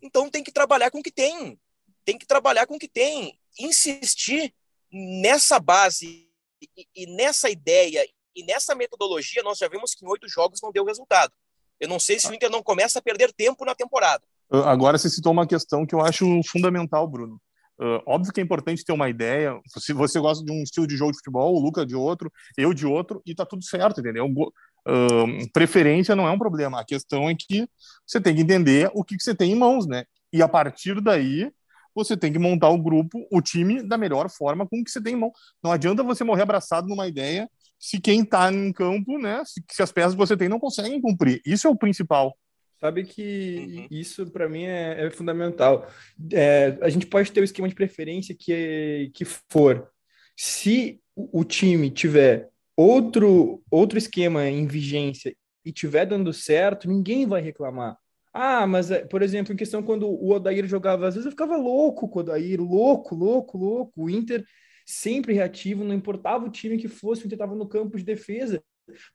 então 0.01 0.30
tem 0.30 0.44
que 0.44 0.51
trabalhar 0.51 0.92
com 0.92 1.00
o 1.00 1.04
que 1.04 1.12
tem. 1.12 1.60
Tem 2.04 2.18
que 2.18 2.25
trabalhar 2.25 2.66
com 2.66 2.75
o 2.75 2.80
que 2.80 2.88
tem. 2.88 3.38
Insistir 3.60 4.54
nessa 4.92 5.60
base 5.60 6.28
e, 6.62 6.88
e 6.96 7.06
nessa 7.16 7.50
ideia 7.50 8.06
e 8.36 8.44
nessa 8.46 8.74
metodologia, 8.74 9.44
nós 9.44 9.58
já 9.58 9.68
vimos 9.68 9.94
que 9.94 10.06
em 10.06 10.08
oito 10.08 10.28
jogos 10.28 10.62
não 10.62 10.72
deu 10.72 10.86
resultado. 10.86 11.34
Eu 11.80 11.88
não 11.88 12.00
sei 12.00 12.20
se 12.20 12.30
o 12.30 12.34
Inter 12.34 12.50
não 12.50 12.63
começa 12.63 13.00
a 13.00 13.01
perder 13.01 13.34
tempo 13.34 13.66
na 13.66 13.75
temporada. 13.75 14.24
Agora 14.50 14.98
você 14.98 15.10
citou 15.10 15.32
uma 15.32 15.48
questão 15.48 15.86
que 15.86 15.96
eu 15.96 16.01
acho 16.01 16.25
fundamental, 16.44 17.08
Bruno. 17.08 17.42
Uh, 17.82 18.00
óbvio 18.06 18.32
que 18.32 18.40
é 18.40 18.44
importante 18.44 18.86
ter 18.86 18.94
uma 18.94 19.10
ideia. 19.10 19.60
Se 19.80 19.91
você 19.91 20.20
gosta 20.20 20.46
de 20.46 20.52
um 20.52 20.62
estilo 20.62 20.86
de 20.86 20.96
jogo 20.96 21.12
de 21.12 21.17
futebol, 21.17 21.56
o 21.56 21.60
Luca 21.60 21.84
de 21.84 21.96
outro, 21.96 22.32
eu 22.56 22.76
de 22.76 22.86
outro, 22.86 23.24
e 23.26 23.34
tá 23.34 23.44
tudo 23.44 23.63
certo, 23.63 24.00
entendeu? 24.00 24.28
Uh, 24.28 25.52
preferência 25.52 26.15
não 26.15 26.28
é 26.28 26.32
um 26.32 26.38
problema. 26.38 26.80
A 26.80 26.86
questão 26.86 27.28
é 27.28 27.36
que 27.36 27.67
você 28.06 28.22
tem 28.22 28.36
que 28.36 28.41
entender 28.41 28.91
o 28.94 29.04
que, 29.04 29.17
que 29.17 29.24
você 29.24 29.34
tem 29.34 29.52
em 29.54 29.56
mãos, 29.56 29.88
né? 29.88 30.04
E 30.32 30.44
a 30.44 30.48
partir 30.48 31.02
daí, 31.02 31.52
você 31.94 32.15
tem 32.15 32.32
que 32.32 32.38
montar 32.38 32.70
o 32.70 32.78
grupo, 32.78 33.28
o 33.32 33.41
time, 33.41 33.82
da 33.82 33.98
melhor 33.98 34.30
forma 34.30 34.67
com 34.67 34.80
o 34.80 34.84
que 34.84 34.91
você 34.91 35.02
tem 35.02 35.13
em 35.13 35.20
mão. 35.20 35.32
Não 35.63 35.72
adianta 35.72 36.04
você 36.04 36.24
morrer 36.24 36.44
abraçado 36.44 36.88
numa 36.88 37.08
ideia 37.08 37.50
se 37.80 38.00
quem 38.00 38.22
está 38.22 38.54
em 38.54 38.72
campo, 38.72 39.17
né? 39.17 39.44
Se, 39.44 39.63
se, 39.72 39.82
as 39.82 39.91
peças 39.91 40.13
que 40.13 40.20
você 40.20 40.38
tem 40.38 40.48
não 40.48 40.60
conseguem 40.60 41.02
cumprir. 41.02 41.41
Isso 41.44 41.67
é 41.67 41.70
o 41.70 41.76
principal. 41.76 42.38
Sabe 42.82 43.04
que 43.04 43.78
uhum. 43.78 43.88
isso 43.91 44.32
para 44.32 44.50
mim 44.50 44.63
é, 44.63 45.06
é 45.06 45.12
fundamental. 45.12 45.88
É, 46.34 46.80
a 46.82 46.89
gente 46.89 47.06
pode 47.06 47.32
ter 47.32 47.39
o 47.39 47.44
esquema 47.44 47.70
de 47.70 47.76
preferência 47.76 48.36
que, 48.36 49.12
que 49.13 49.24
for. 49.24 49.88
Se 50.36 51.00
o, 51.15 51.44
time 51.44 51.91
tiver 51.91 52.50
outro, 52.76 53.62
outro 53.70 54.00
esquema 54.00 54.48
em 54.48 54.65
vigência 54.65 55.36
e 55.63 55.72
tiver 55.72 56.08
dando 56.08 56.34
certo, 56.34 56.88
ninguém 56.88 57.28
vai 57.28 57.39
reclamar. 57.39 57.96
Ah, 58.34 58.65
mas, 58.65 58.89
é, 58.89 59.06
por 59.06 59.22
exemplo, 59.22 59.54
em 59.54 59.58
questão 59.58 59.84
quando 59.84 60.08
o 60.08 60.32
Odair 60.32 60.65
jogava, 60.65 61.08
às 61.08 61.13
vezes 61.13 61.26
eu 61.26 61.32
ficava 61.32 61.58
louco 61.58 62.10
com 62.10 62.17
o 62.17 62.22
Odair, 62.22 62.60
louco, 62.60 63.13
louco, 63.13 63.60
louco. 63.60 64.06
O 64.06 64.10
Inter 64.10 64.44
sempre 64.88 65.34
reativo, 65.34 65.84
não 65.84 65.94
importava 65.94 66.46
o 66.46 66.52
time 66.52 66.80
que 66.80 66.88
fosse, 66.88 67.24
o 67.24 67.26
Inter 67.28 67.36
estava 67.36 67.54
no 67.54 67.67
campo 67.67 67.96
de 67.96 68.04
defesa. 68.04 68.63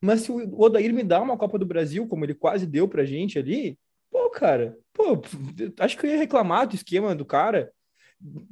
Mas 0.01 0.23
se 0.23 0.33
o 0.33 0.61
Odair 0.61 0.93
me 0.93 1.03
dá 1.03 1.21
uma 1.21 1.37
Copa 1.37 1.59
do 1.59 1.67
Brasil, 1.67 2.07
como 2.07 2.25
ele 2.25 2.35
quase 2.35 2.67
deu 2.67 2.89
pra 2.89 3.05
gente 3.05 3.39
ali, 3.39 3.79
pô, 4.11 4.31
cara, 4.31 4.77
pô, 4.93 5.21
acho 5.81 5.97
que 5.97 6.07
eu 6.07 6.11
ia 6.11 6.19
reclamar 6.19 6.67
do 6.67 6.75
esquema 6.75 7.15
do 7.15 7.25
cara. 7.25 7.73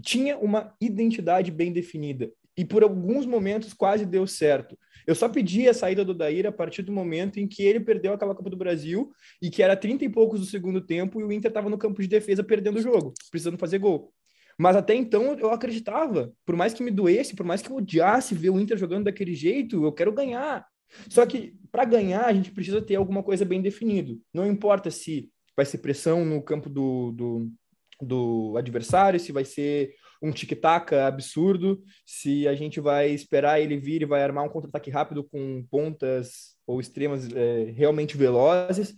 Tinha 0.02 0.37
uma 0.38 0.74
identidade 0.80 1.50
bem 1.50 1.72
definida 1.72 2.30
e 2.56 2.64
por 2.64 2.82
alguns 2.82 3.26
momentos 3.26 3.72
quase 3.72 4.06
deu 4.06 4.26
certo. 4.26 4.78
Eu 5.06 5.14
só 5.14 5.28
pedi 5.28 5.68
a 5.68 5.74
saída 5.74 6.04
do 6.04 6.14
Daíra 6.14 6.48
a 6.48 6.52
partir 6.52 6.82
do 6.82 6.92
momento 6.92 7.38
em 7.38 7.46
que 7.46 7.62
ele 7.62 7.80
perdeu 7.80 8.12
aquela 8.12 8.34
Copa 8.34 8.48
do 8.48 8.56
Brasil 8.56 9.10
e 9.42 9.50
que 9.50 9.62
era 9.62 9.76
30 9.76 10.04
e 10.04 10.08
poucos 10.08 10.40
do 10.40 10.46
segundo 10.46 10.80
tempo 10.80 11.20
e 11.20 11.24
o 11.24 11.32
Inter 11.32 11.50
estava 11.50 11.68
no 11.68 11.78
campo 11.78 12.00
de 12.00 12.08
defesa 12.08 12.42
perdendo 12.42 12.78
o 12.78 12.82
jogo, 12.82 13.12
precisando 13.30 13.58
fazer 13.58 13.78
gol. 13.78 14.12
Mas 14.56 14.76
até 14.76 14.94
então 14.94 15.37
eu 15.38 15.50
acreditava, 15.50 16.32
por 16.46 16.54
mais 16.56 16.72
que 16.72 16.82
me 16.82 16.90
doesse, 16.90 17.34
por 17.34 17.44
mais 17.44 17.60
que 17.60 17.70
eu 17.70 17.76
odiasse 17.76 18.34
ver 18.34 18.50
o 18.50 18.60
Inter 18.60 18.78
jogando 18.78 19.04
daquele 19.04 19.34
jeito, 19.34 19.84
eu 19.84 19.92
quero 19.92 20.12
ganhar. 20.12 20.64
Só 21.09 21.25
que 21.27 21.55
para 21.70 21.85
ganhar 21.85 22.25
a 22.25 22.33
gente 22.33 22.51
precisa 22.51 22.81
ter 22.81 22.97
alguma 22.97 23.23
coisa 23.23 23.44
bem 23.44 23.61
definido. 23.61 24.20
Não 24.33 24.47
importa 24.47 24.90
se 24.90 25.31
vai 25.57 25.64
ser 25.64 25.79
pressão 25.79 26.25
no 26.25 26.42
campo 26.42 26.68
do, 26.68 27.12
do, 27.12 27.51
do 28.01 28.57
adversário, 28.57 29.18
se 29.18 29.33
vai 29.33 29.44
ser 29.44 29.94
um 30.23 30.33
tic-tac 30.33 30.94
absurdo, 30.94 31.83
se 32.07 32.49
a 32.49 32.55
gente 32.55 32.81
vai 32.81 33.11
esperar 33.11 33.61
ele 33.61 33.77
vir 33.77 34.03
e 34.03 34.07
vai 34.07 34.23
armar 34.23 34.44
um 34.44 34.49
contra-ataque 34.49 34.90
rápido 34.90 35.23
com 35.25 35.64
pontas 35.70 36.57
ou 36.66 36.81
extremas 36.81 37.29
é, 37.33 37.73
realmente 37.77 38.16
velozes. 38.16 38.94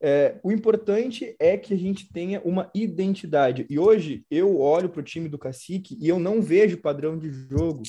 É, 0.00 0.40
o 0.42 0.50
importante 0.50 1.36
é 1.38 1.56
que 1.56 1.74
a 1.74 1.76
gente 1.76 2.12
tenha 2.12 2.40
uma 2.40 2.70
identidade. 2.74 3.66
E 3.70 3.78
hoje 3.78 4.24
eu 4.30 4.58
olho 4.58 4.88
para 4.88 5.00
o 5.00 5.04
time 5.04 5.28
do 5.28 5.38
Cacique 5.38 5.96
e 6.00 6.08
eu 6.08 6.18
não 6.18 6.42
vejo 6.42 6.80
padrão 6.80 7.16
de 7.16 7.30
jogo. 7.30 7.82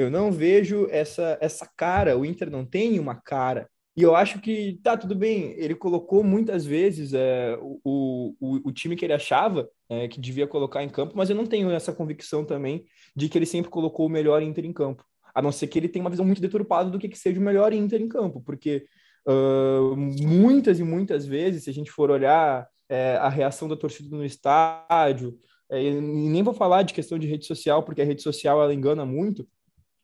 Eu 0.00 0.10
não 0.10 0.32
vejo 0.32 0.86
essa, 0.90 1.36
essa 1.40 1.68
cara. 1.76 2.16
O 2.16 2.24
Inter 2.24 2.50
não 2.50 2.64
tem 2.64 2.98
uma 2.98 3.14
cara. 3.14 3.68
E 3.96 4.02
eu 4.02 4.16
acho 4.16 4.40
que 4.40 4.80
tá 4.82 4.96
tudo 4.96 5.14
bem. 5.14 5.52
Ele 5.58 5.74
colocou 5.74 6.24
muitas 6.24 6.64
vezes 6.64 7.12
é, 7.12 7.58
o, 7.60 8.34
o, 8.40 8.68
o 8.68 8.72
time 8.72 8.96
que 8.96 9.04
ele 9.04 9.12
achava 9.12 9.68
é, 9.88 10.08
que 10.08 10.20
devia 10.20 10.46
colocar 10.46 10.82
em 10.82 10.88
campo, 10.88 11.14
mas 11.16 11.28
eu 11.28 11.36
não 11.36 11.44
tenho 11.44 11.70
essa 11.70 11.92
convicção 11.92 12.44
também 12.44 12.84
de 13.14 13.28
que 13.28 13.36
ele 13.36 13.44
sempre 13.44 13.70
colocou 13.70 14.06
o 14.06 14.10
melhor 14.10 14.42
Inter 14.42 14.64
em 14.64 14.72
campo. 14.72 15.04
A 15.34 15.42
não 15.42 15.52
ser 15.52 15.66
que 15.66 15.78
ele 15.78 15.88
tenha 15.88 16.02
uma 16.02 16.10
visão 16.10 16.24
muito 16.24 16.40
deturpada 16.40 16.88
do 16.88 16.98
que, 16.98 17.08
que 17.08 17.18
seja 17.18 17.38
o 17.38 17.42
melhor 17.42 17.72
Inter 17.72 18.00
em 18.00 18.08
campo, 18.08 18.40
porque 18.40 18.86
uh, 19.28 19.96
muitas 19.96 20.80
e 20.80 20.82
muitas 20.82 21.26
vezes, 21.26 21.64
se 21.64 21.70
a 21.70 21.72
gente 21.72 21.90
for 21.90 22.10
olhar 22.10 22.66
é, 22.88 23.16
a 23.16 23.28
reação 23.28 23.68
da 23.68 23.76
torcida 23.76 24.16
no 24.16 24.24
estádio, 24.24 25.38
é, 25.70 25.82
e 25.82 26.00
nem 26.00 26.42
vou 26.42 26.54
falar 26.54 26.82
de 26.82 26.94
questão 26.94 27.18
de 27.18 27.26
rede 27.26 27.46
social, 27.46 27.82
porque 27.82 28.02
a 28.02 28.04
rede 28.04 28.22
social 28.22 28.62
ela 28.62 28.74
engana 28.74 29.04
muito. 29.04 29.46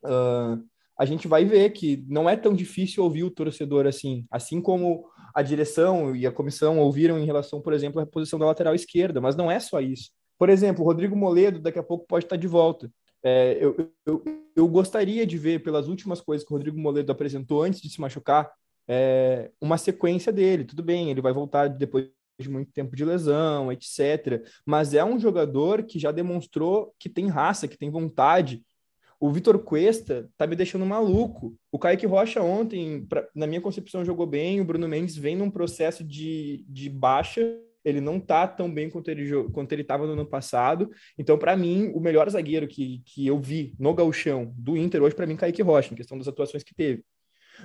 Uh, 0.05 0.65
a 0.99 1.05
gente 1.05 1.29
vai 1.29 1.45
ver 1.45 1.71
que 1.71 2.05
não 2.09 2.29
é 2.29 2.37
tão 2.37 2.55
difícil 2.55 3.05
ouvir 3.05 3.23
o 3.23 3.31
torcedor 3.31 3.87
assim, 3.87 4.25
assim 4.31 4.63
como 4.63 5.05
a 5.35 5.43
direção 5.43 6.17
e 6.17 6.27
a 6.27 6.33
comissão 6.33 6.79
ouviram 6.79 7.19
em 7.19 7.27
relação, 7.27 7.61
por 7.61 7.75
exemplo, 7.75 8.01
à 8.01 8.07
posição 8.07 8.39
da 8.39 8.47
lateral 8.47 8.75
esquerda, 8.75 9.21
mas 9.21 9.37
não 9.37 9.51
é 9.51 9.61
só 9.61 9.81
isso. 9.81 10.11
Por 10.39 10.49
exemplo, 10.49 10.83
o 10.83 10.87
Rodrigo 10.87 11.15
Moledo 11.15 11.61
daqui 11.61 11.79
a 11.79 11.83
pouco 11.83 12.07
pode 12.07 12.25
estar 12.25 12.37
de 12.37 12.47
volta. 12.47 12.91
É, 13.23 13.59
eu, 13.61 13.91
eu, 14.07 14.23
eu, 14.55 14.69
gostaria 14.69 15.27
de 15.27 15.37
ver, 15.37 15.63
pelas 15.63 15.89
últimas 15.89 16.21
coisas 16.21 16.47
que 16.47 16.53
o 16.53 16.57
Rodrigo 16.57 16.79
Moledo 16.79 17.13
apresentou 17.13 17.63
antes 17.63 17.81
de 17.81 17.91
se 17.91 18.01
machucar, 18.01 18.51
é, 18.89 19.51
uma 19.61 19.77
sequência 19.77 20.33
dele. 20.33 20.65
Tudo 20.65 20.83
bem, 20.83 21.11
ele 21.11 21.21
vai 21.21 21.33
voltar 21.33 21.69
depois 21.69 22.09
de 22.39 22.49
muito 22.49 22.73
tempo 22.73 22.95
de 22.95 23.05
lesão, 23.05 23.73
etc. 23.73 24.47
Mas 24.65 24.95
é 24.95 25.05
um 25.05 25.19
jogador 25.19 25.83
que 25.83 25.99
já 25.99 26.13
demonstrou 26.13 26.95
que 26.99 27.09
tem 27.09 27.29
raça, 27.29 27.67
que 27.67 27.79
tem 27.79 27.91
vontade, 27.91 28.63
O 29.19 29.31
Vitor 29.31 29.59
Cuesta 29.61 30.29
tá 30.37 30.47
me 30.47 30.55
deixando 30.55 30.85
maluco. 30.85 31.57
O 31.73 31.79
Kaique 31.79 32.07
Rocha 32.07 32.43
ontem, 32.43 33.07
pra, 33.07 33.27
na 33.35 33.47
minha 33.47 33.61
concepção, 33.61 34.05
jogou 34.05 34.27
bem. 34.27 34.61
O 34.61 34.65
Bruno 34.65 34.87
Mendes 34.87 35.17
vem 35.17 35.35
num 35.35 35.51
processo 35.51 36.05
de, 36.05 36.65
de 36.69 36.91
baixa. 36.91 37.59
Ele 37.83 38.01
não 38.01 38.21
tá 38.21 38.47
tão 38.47 38.73
bem 38.73 38.91
quanto 38.91 39.11
ele 39.11 39.31
quanto 39.53 39.73
ele 39.73 39.83
estava 39.83 40.07
no 40.07 40.13
ano 40.13 40.27
passado. 40.27 40.91
Então, 41.17 41.39
para 41.39 41.57
mim, 41.57 41.91
o 41.95 42.01
melhor 42.01 42.29
zagueiro 42.29 42.67
que, 42.67 43.01
que 43.07 43.27
eu 43.27 43.39
vi 43.39 43.75
no 43.79 43.95
gauchão 43.95 44.53
do 44.57 44.77
Inter 44.77 45.03
hoje, 45.03 45.15
para 45.15 45.27
mim, 45.27 45.37
Kaique 45.37 45.63
Rocha, 45.63 45.95
em 45.95 45.97
questão 45.97 46.19
das 46.19 46.29
atuações 46.29 46.63
que 46.63 46.75
teve. 46.75 47.03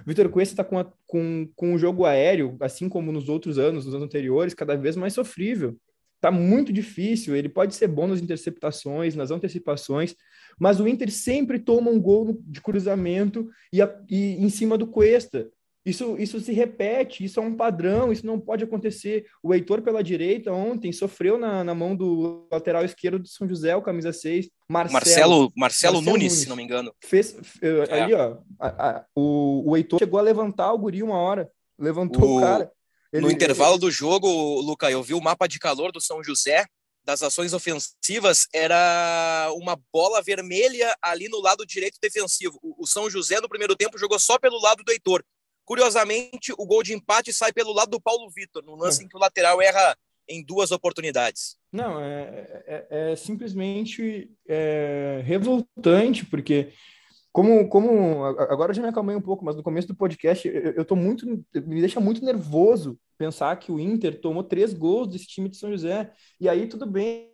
Vitor 0.06 0.30
Cuesta 0.30 0.54
está 0.54 0.64
com, 0.64 0.84
com, 1.06 1.50
com 1.56 1.74
o 1.74 1.78
jogo 1.78 2.06
aéreo, 2.06 2.56
assim 2.62 2.88
como 2.88 3.12
nos 3.12 3.28
outros 3.28 3.58
anos, 3.58 3.86
nos 3.86 3.94
anos 3.94 4.06
anteriores, 4.06 4.54
cada 4.54 4.76
vez 4.76 4.96
mais 4.96 5.14
sofrível. 5.14 5.78
Tá 6.22 6.30
muito 6.30 6.72
difícil. 6.72 7.36
Ele 7.36 7.50
pode 7.50 7.74
ser 7.76 7.88
bom 7.88 8.08
nas 8.08 8.22
interceptações, 8.22 9.16
nas 9.16 9.32
antecipações, 9.32 10.16
mas 10.60 10.80
o 10.80 10.88
Inter 10.88 11.12
sempre 11.12 11.58
toma 11.60 11.90
um 11.90 12.00
gol 12.00 12.38
de 12.46 12.62
cruzamento 12.62 13.50
e, 13.74 13.82
a, 13.82 13.92
e 14.08 14.36
em 14.36 14.50
cima 14.50 14.78
do 14.78 14.86
Cuesta. 14.86 15.50
Isso, 15.84 16.16
isso 16.20 16.40
se 16.40 16.54
repete, 16.54 17.24
isso 17.26 17.40
é 17.40 17.44
um 17.44 17.56
padrão, 17.56 18.12
isso 18.12 18.24
não 18.24 18.40
pode 18.40 18.64
acontecer. 18.64 19.26
O 19.42 19.52
Heitor 19.52 19.82
pela 19.82 20.04
direita 20.04 20.54
ontem 20.54 20.92
sofreu 20.92 21.40
na, 21.40 21.64
na 21.64 21.74
mão 21.74 21.96
do 21.96 22.48
lateral 22.52 22.86
esquerdo 22.86 23.18
do 23.18 23.28
São 23.28 23.50
José, 23.50 23.76
o 23.76 23.82
camisa 23.82 24.14
6, 24.14 24.48
Marcelo. 24.70 24.94
Marcelo, 24.94 25.52
Marcelo, 25.58 26.02
Nunes, 26.02 26.14
Nunes, 26.14 26.34
se 26.34 26.50
não 26.50 26.56
me 26.56 26.62
engano. 26.62 26.94
Fez, 27.04 27.36
é. 27.64 28.02
ali, 28.04 28.14
ó, 28.14 28.38
a, 28.60 28.90
a, 28.90 29.06
o, 29.16 29.72
o 29.72 29.76
Heitor 29.76 29.98
chegou 29.98 30.20
a 30.20 30.24
levantar 30.24 30.72
o 30.72 30.78
guri 30.78 31.02
uma 31.02 31.18
hora, 31.18 31.50
levantou 31.80 32.30
o, 32.30 32.38
o 32.38 32.42
cara. 32.42 32.72
Ele, 33.12 33.24
no 33.24 33.32
intervalo 33.32 33.74
ele... 33.74 33.82
do 33.82 33.91
jogo, 33.91 34.28
Luca, 34.62 34.89
eu 34.89 35.04
vi 35.04 35.13
o 35.13 35.21
mapa 35.21 35.47
de 35.47 35.60
calor 35.60 35.91
do 35.91 36.00
São 36.00 36.24
José, 36.24 36.65
das 37.04 37.24
ações 37.24 37.54
ofensivas, 37.54 38.47
era 38.54 39.52
uma 39.56 39.76
bola 39.91 40.21
vermelha 40.21 40.95
ali 41.02 41.28
no 41.28 41.41
lado 41.41 41.65
direito 41.65 41.97
defensivo. 42.02 42.60
O, 42.62 42.84
o 42.84 42.88
São 42.88 43.10
José, 43.10 43.39
no 43.41 43.50
primeiro 43.50 43.76
tempo, 43.76 43.97
jogou 43.97 44.19
só 44.19 44.38
pelo 44.38 44.62
lado 44.62 44.84
do 44.84 44.91
Heitor. 44.91 45.24
Curiosamente, 45.65 46.54
o 46.58 46.65
gol 46.65 46.84
de 46.84 46.93
empate 46.93 47.34
sai 47.34 47.52
pelo 47.52 47.74
lado 47.74 47.89
do 47.89 48.02
Paulo 48.02 48.30
Vitor, 48.30 48.63
no 48.63 48.76
lance 48.76 49.02
é. 49.02 49.06
em 49.06 49.08
que 49.08 49.15
o 49.15 49.19
lateral 49.19 49.62
erra 49.62 49.97
em 50.28 50.43
duas 50.43 50.71
oportunidades. 50.71 51.58
Não, 51.71 52.00
é, 52.00 52.63
é, 52.67 53.12
é 53.12 53.15
simplesmente 53.15 54.32
é, 54.47 55.21
revoltante, 55.26 56.26
porque 56.26 56.71
como, 57.32 57.67
como 57.70 58.26
agora 58.26 58.74
já 58.74 58.82
me 58.82 58.89
acalmei 58.89 59.15
um 59.15 59.22
pouco, 59.22 59.46
mas 59.46 59.56
no 59.56 59.63
começo 59.63 59.88
do 59.88 59.96
podcast 59.96 60.48
eu, 60.48 60.74
eu 60.74 60.86
tô 60.86 60.96
muito, 60.96 61.26
me 61.26 61.80
deixa 61.80 62.00
muito 62.00 62.24
nervoso 62.24 63.00
pensar 63.17 63.56
que 63.58 63.72
o 63.72 63.80
Inter 63.80 64.20
tomou 64.20 64.44
três 64.44 64.74
gols 64.74 65.08
desse 65.08 65.28
time 65.28 65.48
de 65.48 65.58
São 65.58 65.72
José. 65.72 66.12
E 66.39 66.50
aí 66.50 66.67
tudo 66.67 66.86
bem, 66.86 67.32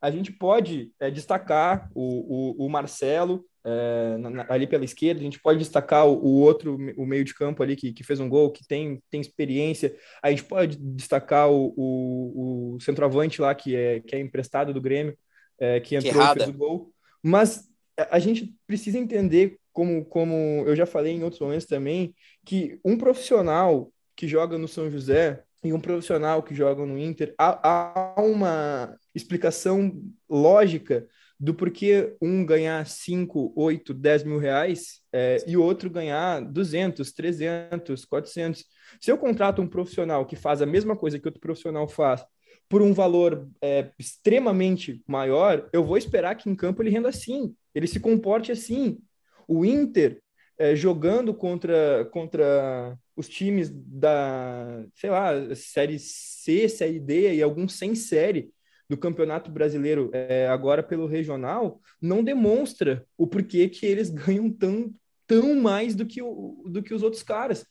a 0.00 0.10
gente 0.10 0.32
pode 0.32 0.92
é, 0.98 1.10
destacar 1.10 1.88
o, 1.94 2.62
o, 2.62 2.66
o 2.66 2.68
Marcelo, 2.68 3.44
é, 3.64 4.16
na, 4.16 4.46
ali 4.48 4.66
pela 4.66 4.84
esquerda, 4.84 5.20
a 5.20 5.24
gente 5.24 5.40
pode 5.40 5.58
destacar 5.58 6.06
o, 6.06 6.14
o, 6.14 6.40
outro, 6.40 6.76
o 6.96 7.06
meio 7.06 7.24
de 7.24 7.34
campo 7.34 7.62
ali 7.62 7.76
que, 7.76 7.92
que 7.92 8.02
fez 8.02 8.18
um 8.18 8.28
gol, 8.28 8.50
que 8.50 8.66
tem, 8.66 9.02
tem 9.10 9.20
experiência, 9.20 9.94
a 10.22 10.30
gente 10.30 10.44
pode 10.44 10.76
destacar 10.76 11.50
o, 11.50 11.74
o, 11.76 12.74
o 12.74 12.80
centroavante 12.80 13.40
lá 13.40 13.54
que 13.54 13.76
é, 13.76 14.00
que 14.00 14.16
é 14.16 14.20
emprestado 14.20 14.72
do 14.72 14.80
Grêmio, 14.80 15.16
é, 15.58 15.78
que 15.78 15.94
entrou 15.94 16.14
que 16.14 16.30
e 16.30 16.34
fez 16.34 16.48
o 16.48 16.58
gol, 16.58 16.92
mas 17.22 17.68
a 17.96 18.18
gente 18.18 18.54
precisa 18.66 18.98
entender, 18.98 19.58
como, 19.72 20.04
como 20.04 20.34
eu 20.66 20.74
já 20.74 20.86
falei 20.86 21.12
em 21.12 21.22
outros 21.22 21.40
momentos 21.40 21.66
também, 21.66 22.14
que 22.44 22.78
um 22.84 22.96
profissional 22.96 23.92
que 24.16 24.26
joga 24.28 24.58
no 24.58 24.68
São 24.68 24.90
José 24.90 25.42
e 25.62 25.72
um 25.72 25.80
profissional 25.80 26.42
que 26.42 26.54
joga 26.54 26.84
no 26.86 26.98
Inter, 26.98 27.34
há, 27.38 28.14
há 28.16 28.22
uma 28.22 28.96
explicação 29.14 30.02
lógica 30.28 31.06
do 31.40 31.54
porquê 31.54 32.14
um 32.20 32.44
ganhar 32.44 32.86
5, 32.86 33.54
8, 33.56 33.94
10 33.94 34.24
mil 34.24 34.38
reais 34.38 35.00
é, 35.10 35.38
e 35.46 35.56
o 35.56 35.62
outro 35.62 35.88
ganhar 35.88 36.40
200, 36.40 37.12
300, 37.12 38.04
400. 38.04 38.64
Se 39.00 39.10
eu 39.10 39.16
contrato 39.16 39.62
um 39.62 39.66
profissional 39.66 40.26
que 40.26 40.36
faz 40.36 40.60
a 40.60 40.66
mesma 40.66 40.94
coisa 40.94 41.18
que 41.18 41.26
outro 41.26 41.40
profissional 41.40 41.88
faz 41.88 42.22
por 42.68 42.82
um 42.82 42.92
valor 42.92 43.48
é, 43.62 43.90
extremamente 43.98 45.02
maior, 45.06 45.68
eu 45.72 45.82
vou 45.82 45.96
esperar 45.96 46.34
que 46.34 46.48
em 46.48 46.54
campo 46.54 46.82
ele 46.82 46.90
renda 46.90 47.08
assim, 47.08 47.54
ele 47.74 47.86
se 47.86 48.00
comporte 48.00 48.52
assim. 48.52 48.98
O 49.46 49.64
Inter 49.64 50.20
é, 50.58 50.76
jogando 50.76 51.34
contra, 51.34 52.04
contra 52.12 52.96
os 53.16 53.28
times 53.28 53.70
da, 53.70 54.84
sei 54.94 55.10
lá, 55.10 55.32
Série 55.54 55.98
C, 55.98 56.68
Série 56.68 57.00
D 57.00 57.34
e 57.34 57.42
alguns 57.42 57.74
sem 57.74 57.94
série, 57.94 58.52
do 58.90 58.96
Campeonato 58.96 59.52
Brasileiro 59.52 60.10
é, 60.12 60.48
agora 60.48 60.82
pelo 60.82 61.06
regional 61.06 61.80
não 62.02 62.24
demonstra 62.24 63.06
o 63.16 63.24
porquê 63.24 63.68
que 63.68 63.86
eles 63.86 64.10
ganham 64.10 64.50
tão, 64.50 64.92
tão 65.28 65.54
mais 65.54 65.94
do 65.94 66.04
que, 66.04 66.20
o, 66.20 66.64
do 66.66 66.82
que 66.82 66.92
os 66.92 67.04
outros 67.04 67.22
caras. 67.22 67.64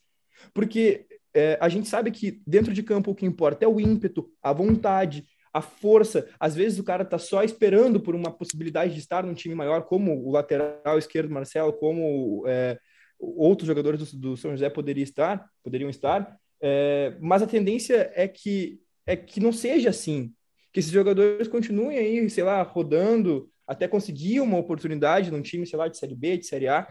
Porque 0.54 1.06
é, 1.34 1.58
a 1.60 1.68
gente 1.68 1.90
sabe 1.90 2.10
que 2.10 2.42
dentro 2.48 2.74
de 2.74 2.82
campo 2.82 3.12
o 3.12 3.16
que 3.16 3.26
importa 3.26 3.66
é 3.66 3.68
o 3.68 3.82
ímpeto, 3.82 4.32
a 4.42 4.54
vontade, 4.54 5.26
a 5.54 5.62
força. 5.62 6.28
Às 6.40 6.56
vezes 6.56 6.80
o 6.80 6.84
cara 6.84 7.06
tá 7.06 7.18
só 7.18 7.44
esperando 7.44 8.00
por 8.00 8.16
uma 8.16 8.32
possibilidade 8.32 8.94
de 8.94 9.00
estar 9.00 9.24
num 9.24 9.34
time 9.34 9.56
maior, 9.56 9.84
como 9.84 10.26
o 10.26 10.32
lateral 10.32 10.98
esquerdo 10.98 11.32
Marcelo, 11.32 11.74
como 11.74 12.44
é, 12.48 12.78
outros 13.20 13.68
jogadores 13.68 14.12
do, 14.12 14.20
do, 14.20 14.38
São 14.38 14.52
José 14.52 14.70
poderiam 14.70 15.04
estar, 15.04 15.46
poderiam 15.64 15.90
estar. 15.90 16.38
É, 16.62 17.16
mas 17.20 17.42
a 17.42 17.48
tendência 17.48 18.12
é 18.14 18.28
que 18.28 18.80
é 19.06 19.16
que 19.16 19.40
não 19.40 19.52
seja 19.52 19.90
assim 19.90 20.32
que 20.72 20.80
esses 20.80 20.92
jogadores 20.92 21.48
continuem 21.48 21.98
aí, 21.98 22.30
sei 22.30 22.44
lá, 22.44 22.62
rodando 22.62 23.50
até 23.68 23.88
conseguir 23.88 24.40
uma 24.40 24.58
oportunidade 24.58 25.32
num 25.32 25.42
time, 25.42 25.66
sei 25.66 25.78
lá, 25.78 25.88
de 25.88 25.98
Série 25.98 26.16
B, 26.16 26.38
de 26.38 26.46
Série 26.46 26.68
A. 26.68 26.88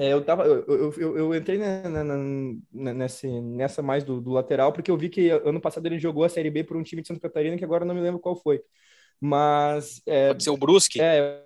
É, 0.00 0.14
eu, 0.14 0.24
tava, 0.24 0.46
eu, 0.46 0.64
eu, 0.66 0.92
eu, 0.96 1.18
eu 1.18 1.34
entrei 1.34 1.58
na, 1.58 1.86
na, 1.86 2.02
na, 2.02 2.94
nessa, 2.94 3.28
nessa 3.28 3.82
mais 3.82 4.02
do, 4.02 4.18
do, 4.18 4.30
lateral, 4.30 4.72
porque 4.72 4.90
eu 4.90 4.96
vi 4.96 5.10
que 5.10 5.28
ano 5.28 5.60
passado 5.60 5.84
ele 5.84 5.98
jogou 5.98 6.24
a 6.24 6.28
Série 6.30 6.50
B 6.50 6.64
por 6.64 6.74
um 6.74 6.82
time 6.82 7.02
de 7.02 7.08
Santa 7.08 7.20
Catarina, 7.20 7.58
que 7.58 7.64
agora 7.66 7.84
não 7.84 7.94
me 7.94 8.00
lembro 8.00 8.18
qual 8.18 8.34
foi. 8.34 8.62
Mas. 9.20 10.00
É, 10.06 10.28
Pode 10.28 10.42
ser 10.42 10.48
o 10.48 10.56
Brusque? 10.56 11.02
É, 11.02 11.44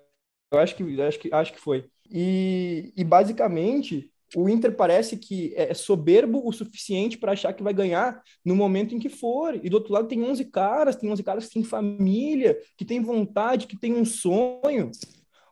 eu 0.52 0.58
acho 0.60 0.76
que, 0.76 1.02
acho 1.02 1.18
que, 1.18 1.34
acho 1.34 1.52
que 1.52 1.58
foi. 1.58 1.84
E, 2.08 2.92
e 2.96 3.02
basicamente, 3.02 4.08
o 4.36 4.48
Inter 4.48 4.76
parece 4.76 5.16
que 5.16 5.52
é 5.56 5.74
soberbo 5.74 6.40
o 6.46 6.52
suficiente 6.52 7.18
para 7.18 7.32
achar 7.32 7.52
que 7.54 7.62
vai 7.62 7.74
ganhar 7.74 8.22
no 8.44 8.54
momento 8.54 8.94
em 8.94 9.00
que 9.00 9.08
for. 9.08 9.58
E 9.64 9.68
do 9.68 9.78
outro 9.78 9.92
lado 9.92 10.06
tem 10.06 10.22
11 10.22 10.44
caras, 10.44 10.94
tem 10.94 11.10
11 11.10 11.24
caras 11.24 11.46
que 11.48 11.54
têm 11.54 11.64
família, 11.64 12.56
que 12.76 12.84
têm 12.84 13.02
vontade, 13.02 13.66
que 13.66 13.76
têm 13.76 13.94
um 13.94 14.04
sonho. 14.04 14.92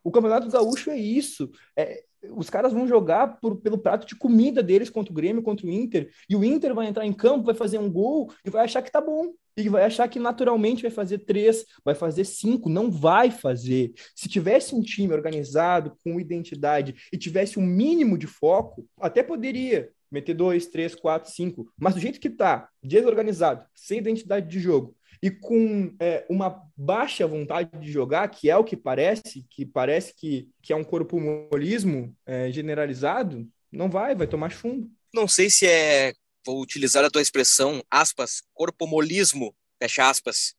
O 0.05 0.13
Campeonato 0.13 0.49
Gaúcho 0.49 0.89
é 0.89 0.97
isso. 0.97 1.51
É, 1.77 2.05
os 2.31 2.49
caras 2.49 2.73
vão 2.73 2.87
jogar 2.87 3.41
por, 3.41 3.57
pelo 3.57 3.79
prato 3.79 4.07
de 4.07 4.15
comida 4.15 4.63
deles 4.63 4.91
contra 4.91 5.13
o 5.13 5.15
Grêmio, 5.15 5.43
contra 5.43 5.67
o 5.67 5.71
Inter, 5.71 6.11
e 6.29 6.37
o 6.37 6.45
Inter 6.45 6.75
vai 6.75 6.87
entrar 6.87 7.05
em 7.05 7.13
campo, 7.13 7.47
vai 7.47 7.55
fazer 7.55 7.79
um 7.79 7.91
gol 7.91 8.33
e 8.45 8.51
vai 8.51 8.65
achar 8.65 8.83
que 8.83 8.91
tá 8.91 9.01
bom. 9.01 9.33
E 9.55 9.69
vai 9.69 9.85
achar 9.85 10.09
que 10.09 10.19
naturalmente 10.19 10.81
vai 10.81 10.91
fazer 10.91 11.19
três, 11.19 11.67
vai 11.85 11.95
fazer 11.95 12.25
cinco, 12.25 12.71
não 12.71 12.91
vai 12.91 13.31
fazer. 13.31 13.93
Se 14.17 14.27
tivesse 14.27 14.75
um 14.75 14.81
time 14.81 15.13
organizado, 15.13 15.95
com 16.03 16.19
identidade 16.19 16.95
e 17.13 17.19
tivesse 17.19 17.59
um 17.59 17.63
mínimo 17.63 18.17
de 18.17 18.27
foco, 18.27 18.89
até 18.99 19.23
poderia 19.23 19.91
meter 20.11 20.35
dois, 20.35 20.67
três, 20.67 20.95
quatro, 20.95 21.31
cinco. 21.31 21.71
Mas 21.79 21.95
do 21.95 22.01
jeito 22.01 22.19
que 22.19 22.31
tá, 22.31 22.69
desorganizado, 22.83 23.67
sem 23.75 23.99
identidade 23.99 24.49
de 24.49 24.59
jogo, 24.59 24.97
e 25.23 25.31
com 25.31 25.95
é, 26.01 26.27
uma 26.29 26.69
baixa 26.77 27.25
vontade 27.29 27.71
de 27.79 27.93
jogar, 27.93 28.27
que 28.27 28.51
é 28.51 28.57
o 28.57 28.65
que 28.65 28.77
parece, 28.77 29.47
que 29.49 29.65
parece 29.65 30.13
que, 30.13 30.49
que 30.61 30.73
é 30.73 30.77
um 30.77 30.83
corpomolismo 30.83 32.17
é, 32.27 32.51
generalizado, 32.51 33.49
não 33.71 33.89
vai, 33.89 34.17
vai 34.17 34.27
tomar 34.27 34.51
chumbo. 34.51 34.91
Não 35.15 35.29
sei 35.29 35.49
se 35.49 35.65
é, 35.65 36.13
vou 36.45 36.61
utilizar 36.61 37.05
a 37.05 37.11
tua 37.11 37.23
expressão, 37.23 37.85
aspas, 37.89 38.43
corpomolismo, 38.53 39.55
fecha 39.81 40.11
aspas, 40.11 40.55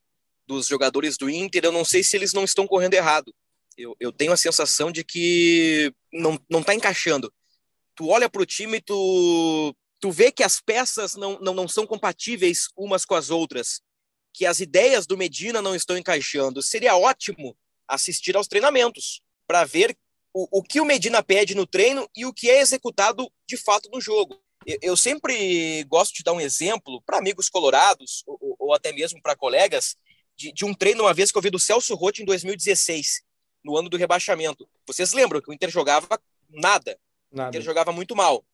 dos 0.46 0.66
jogadores 0.66 1.18
do 1.18 1.28
Inter, 1.28 1.64
eu 1.64 1.72
não 1.72 1.84
sei 1.84 2.02
se 2.02 2.16
eles 2.16 2.32
não 2.32 2.44
estão 2.44 2.66
correndo 2.66 2.94
errado. 2.94 3.34
Eu, 3.76 3.94
eu 4.00 4.12
tenho 4.12 4.32
a 4.32 4.36
sensação 4.36 4.90
de 4.90 5.04
que 5.04 5.92
não, 6.10 6.40
não 6.48 6.62
tá 6.62 6.74
encaixando. 6.74 7.30
Tu 7.94 8.08
olha 8.08 8.30
para 8.30 8.40
o 8.40 8.46
time, 8.46 8.80
tu, 8.80 9.74
tu 10.00 10.10
vê 10.10 10.32
que 10.32 10.42
as 10.42 10.58
peças 10.60 11.16
não, 11.16 11.38
não, 11.40 11.52
não 11.52 11.68
são 11.68 11.86
compatíveis 11.86 12.68
umas 12.76 13.04
com 13.04 13.14
as 13.14 13.28
outras 13.28 13.82
que 14.34 14.44
as 14.44 14.58
ideias 14.58 15.06
do 15.06 15.16
Medina 15.16 15.62
não 15.62 15.76
estão 15.76 15.96
encaixando. 15.96 16.60
Seria 16.60 16.96
ótimo 16.96 17.56
assistir 17.86 18.36
aos 18.36 18.48
treinamentos 18.48 19.22
para 19.46 19.64
ver 19.64 19.96
o, 20.32 20.58
o 20.58 20.62
que 20.62 20.80
o 20.80 20.84
Medina 20.84 21.22
pede 21.22 21.54
no 21.54 21.64
treino 21.64 22.10
e 22.16 22.26
o 22.26 22.34
que 22.34 22.50
é 22.50 22.60
executado 22.60 23.30
de 23.46 23.56
fato 23.56 23.88
no 23.90 24.00
jogo. 24.00 24.36
Eu, 24.66 24.78
eu 24.82 24.96
sempre 24.96 25.84
gosto 25.84 26.14
de 26.14 26.24
dar 26.24 26.32
um 26.32 26.40
exemplo 26.40 27.00
para 27.02 27.18
amigos 27.18 27.48
colorados 27.48 28.24
ou, 28.26 28.56
ou 28.58 28.74
até 28.74 28.92
mesmo 28.92 29.22
para 29.22 29.36
colegas 29.36 29.96
de, 30.36 30.52
de, 30.52 30.64
um 30.64 30.74
treino 30.74 31.04
uma 31.04 31.14
vez 31.14 31.30
que 31.30 31.38
eu 31.38 31.42
vi 31.42 31.50
do 31.50 31.60
Celso 31.60 31.94
Rotti 31.94 32.22
em 32.22 32.24
2016, 32.24 33.22
no 33.64 33.76
ano 33.76 33.88
do 33.88 33.96
rebaixamento. 33.96 34.68
Vocês 34.84 35.12
lembram 35.12 35.40
que 35.40 35.48
o 35.48 35.52
Inter 35.52 35.70
jogava 35.70 36.20
nada, 36.50 36.98
nada. 37.30 37.46
o 37.46 37.48
Inter 37.50 37.62
jogava 37.62 37.92
muito 37.92 38.16
mal. 38.16 38.44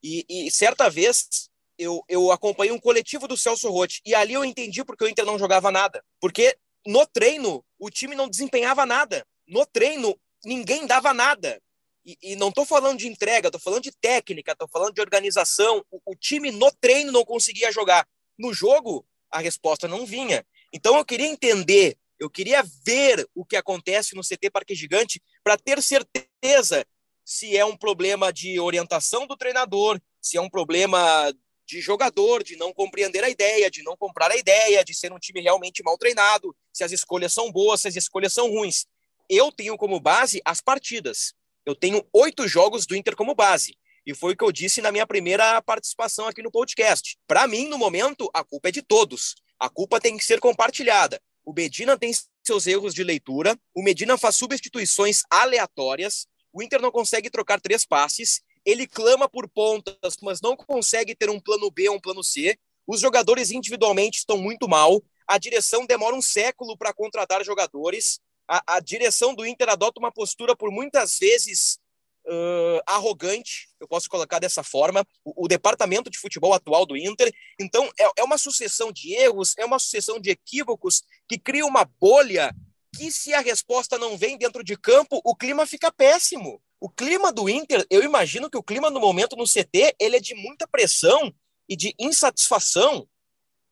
E, 0.00 0.24
e 0.28 0.50
certa 0.50 0.88
vez 0.88 1.50
eu, 1.78 2.02
eu 2.08 2.30
acompanhei 2.30 2.72
um 2.72 2.80
coletivo 2.80 3.26
do 3.26 3.36
Celso 3.36 3.70
Rotti 3.70 4.00
e 4.04 4.14
ali 4.14 4.34
eu 4.34 4.44
entendi 4.44 4.84
porque 4.84 5.04
o 5.04 5.08
Inter 5.08 5.24
não 5.24 5.38
jogava 5.38 5.70
nada. 5.70 6.04
Porque 6.20 6.56
no 6.86 7.06
treino 7.06 7.64
o 7.78 7.90
time 7.90 8.14
não 8.14 8.28
desempenhava 8.28 8.86
nada. 8.86 9.26
No 9.46 9.66
treino 9.66 10.18
ninguém 10.44 10.86
dava 10.86 11.12
nada. 11.12 11.60
E, 12.04 12.18
e 12.22 12.36
não 12.36 12.48
estou 12.48 12.66
falando 12.66 12.98
de 12.98 13.08
entrega, 13.08 13.48
estou 13.48 13.60
falando 13.60 13.82
de 13.82 13.92
técnica, 13.92 14.52
estou 14.52 14.68
falando 14.68 14.94
de 14.94 15.00
organização. 15.00 15.84
O, 15.90 16.12
o 16.12 16.14
time 16.14 16.50
no 16.50 16.70
treino 16.72 17.10
não 17.10 17.24
conseguia 17.24 17.72
jogar. 17.72 18.06
No 18.38 18.52
jogo, 18.52 19.06
a 19.30 19.40
resposta 19.40 19.88
não 19.88 20.04
vinha. 20.04 20.44
Então 20.72 20.96
eu 20.96 21.04
queria 21.04 21.26
entender, 21.26 21.96
eu 22.18 22.28
queria 22.28 22.62
ver 22.84 23.26
o 23.34 23.44
que 23.44 23.56
acontece 23.56 24.14
no 24.14 24.22
CT 24.22 24.50
Parque 24.50 24.74
Gigante 24.74 25.22
para 25.42 25.56
ter 25.56 25.82
certeza 25.82 26.86
se 27.24 27.56
é 27.56 27.64
um 27.64 27.76
problema 27.76 28.32
de 28.32 28.60
orientação 28.60 29.26
do 29.26 29.36
treinador, 29.36 29.98
se 30.20 30.36
é 30.36 30.40
um 30.40 30.50
problema 30.50 31.32
de 31.66 31.80
jogador, 31.80 32.42
de 32.42 32.56
não 32.56 32.72
compreender 32.72 33.24
a 33.24 33.30
ideia, 33.30 33.70
de 33.70 33.82
não 33.82 33.96
comprar 33.96 34.30
a 34.30 34.36
ideia, 34.36 34.84
de 34.84 34.94
ser 34.94 35.12
um 35.12 35.18
time 35.18 35.40
realmente 35.40 35.82
mal 35.82 35.96
treinado, 35.96 36.54
se 36.72 36.84
as 36.84 36.92
escolhas 36.92 37.32
são 37.32 37.50
boas, 37.50 37.80
se 37.80 37.88
as 37.88 37.96
escolhas 37.96 38.32
são 38.32 38.50
ruins. 38.50 38.86
Eu 39.28 39.50
tenho 39.50 39.76
como 39.76 39.98
base 39.98 40.40
as 40.44 40.60
partidas. 40.60 41.34
Eu 41.64 41.74
tenho 41.74 42.06
oito 42.12 42.46
jogos 42.46 42.86
do 42.86 42.94
Inter 42.94 43.16
como 43.16 43.34
base. 43.34 43.74
E 44.06 44.14
foi 44.14 44.34
o 44.34 44.36
que 44.36 44.44
eu 44.44 44.52
disse 44.52 44.82
na 44.82 44.92
minha 44.92 45.06
primeira 45.06 45.62
participação 45.62 46.26
aqui 46.26 46.42
no 46.42 46.50
podcast. 46.50 47.16
Para 47.26 47.46
mim, 47.46 47.68
no 47.68 47.78
momento, 47.78 48.30
a 48.34 48.44
culpa 48.44 48.68
é 48.68 48.72
de 48.72 48.82
todos. 48.82 49.34
A 49.58 49.70
culpa 49.70 49.98
tem 49.98 50.18
que 50.18 50.24
ser 50.24 50.40
compartilhada. 50.40 51.20
O 51.42 51.52
Medina 51.52 51.96
tem 51.96 52.12
seus 52.44 52.66
erros 52.66 52.94
de 52.94 53.02
leitura, 53.02 53.58
o 53.74 53.82
Medina 53.82 54.18
faz 54.18 54.36
substituições 54.36 55.22
aleatórias, 55.30 56.26
o 56.52 56.62
Inter 56.62 56.80
não 56.80 56.90
consegue 56.90 57.30
trocar 57.30 57.60
três 57.60 57.84
passes, 57.86 58.42
ele 58.64 58.86
clama 58.86 59.28
por 59.28 59.48
pontas, 59.48 60.16
mas 60.22 60.40
não 60.40 60.56
consegue 60.56 61.14
ter 61.14 61.30
um 61.30 61.40
plano 61.40 61.70
B 61.70 61.88
ou 61.88 61.96
um 61.96 62.00
plano 62.00 62.22
C. 62.22 62.58
Os 62.86 63.00
jogadores 63.00 63.50
individualmente 63.50 64.18
estão 64.18 64.36
muito 64.36 64.68
mal, 64.68 65.02
a 65.26 65.38
direção 65.38 65.86
demora 65.86 66.14
um 66.14 66.22
século 66.22 66.76
para 66.76 66.92
contratar 66.92 67.42
jogadores 67.44 68.20
a, 68.48 68.76
a 68.76 68.80
direção 68.80 69.34
do 69.34 69.46
Inter 69.46 69.68
adota 69.68 69.98
uma 69.98 70.12
postura 70.12 70.54
por 70.54 70.70
muitas 70.70 71.18
vezes 71.18 71.78
uh, 72.26 72.80
arrogante, 72.86 73.68
eu 73.80 73.88
posso 73.88 74.08
colocar 74.08 74.38
dessa 74.38 74.62
forma, 74.62 75.06
o, 75.24 75.44
o, 75.44 75.48
departamento 75.48 76.10
de 76.10 76.18
futebol 76.18 76.52
atual 76.52 76.86
do 76.86 76.96
Inter. 76.96 77.32
Então, 77.58 77.90
é, 77.98 78.10
é 78.18 78.24
uma 78.24 78.38
sucessão 78.38 78.92
de 78.92 79.14
erros, 79.14 79.54
é 79.58 79.64
uma 79.64 79.78
sucessão 79.78 80.20
de 80.20 80.30
equívocos 80.30 81.02
que 81.28 81.38
cria 81.38 81.66
uma 81.66 81.84
bolha 81.84 82.54
que, 82.96 83.10
se 83.10 83.32
a 83.34 83.40
resposta 83.40 83.98
não 83.98 84.16
vem 84.16 84.36
dentro 84.38 84.62
de 84.62 84.76
campo, 84.76 85.20
o 85.24 85.34
clima 85.34 85.66
fica 85.66 85.90
péssimo. 85.90 86.62
O 86.84 86.90
clima 86.90 87.32
do 87.32 87.48
Inter, 87.48 87.86
eu 87.88 88.02
imagino 88.02 88.50
que 88.50 88.58
o 88.58 88.62
clima 88.62 88.90
no 88.90 89.00
momento 89.00 89.36
no 89.36 89.46
CT, 89.46 89.96
ele 89.98 90.18
é 90.18 90.20
de 90.20 90.34
muita 90.34 90.68
pressão 90.68 91.34
e 91.66 91.74
de 91.74 91.94
insatisfação. 91.98 93.08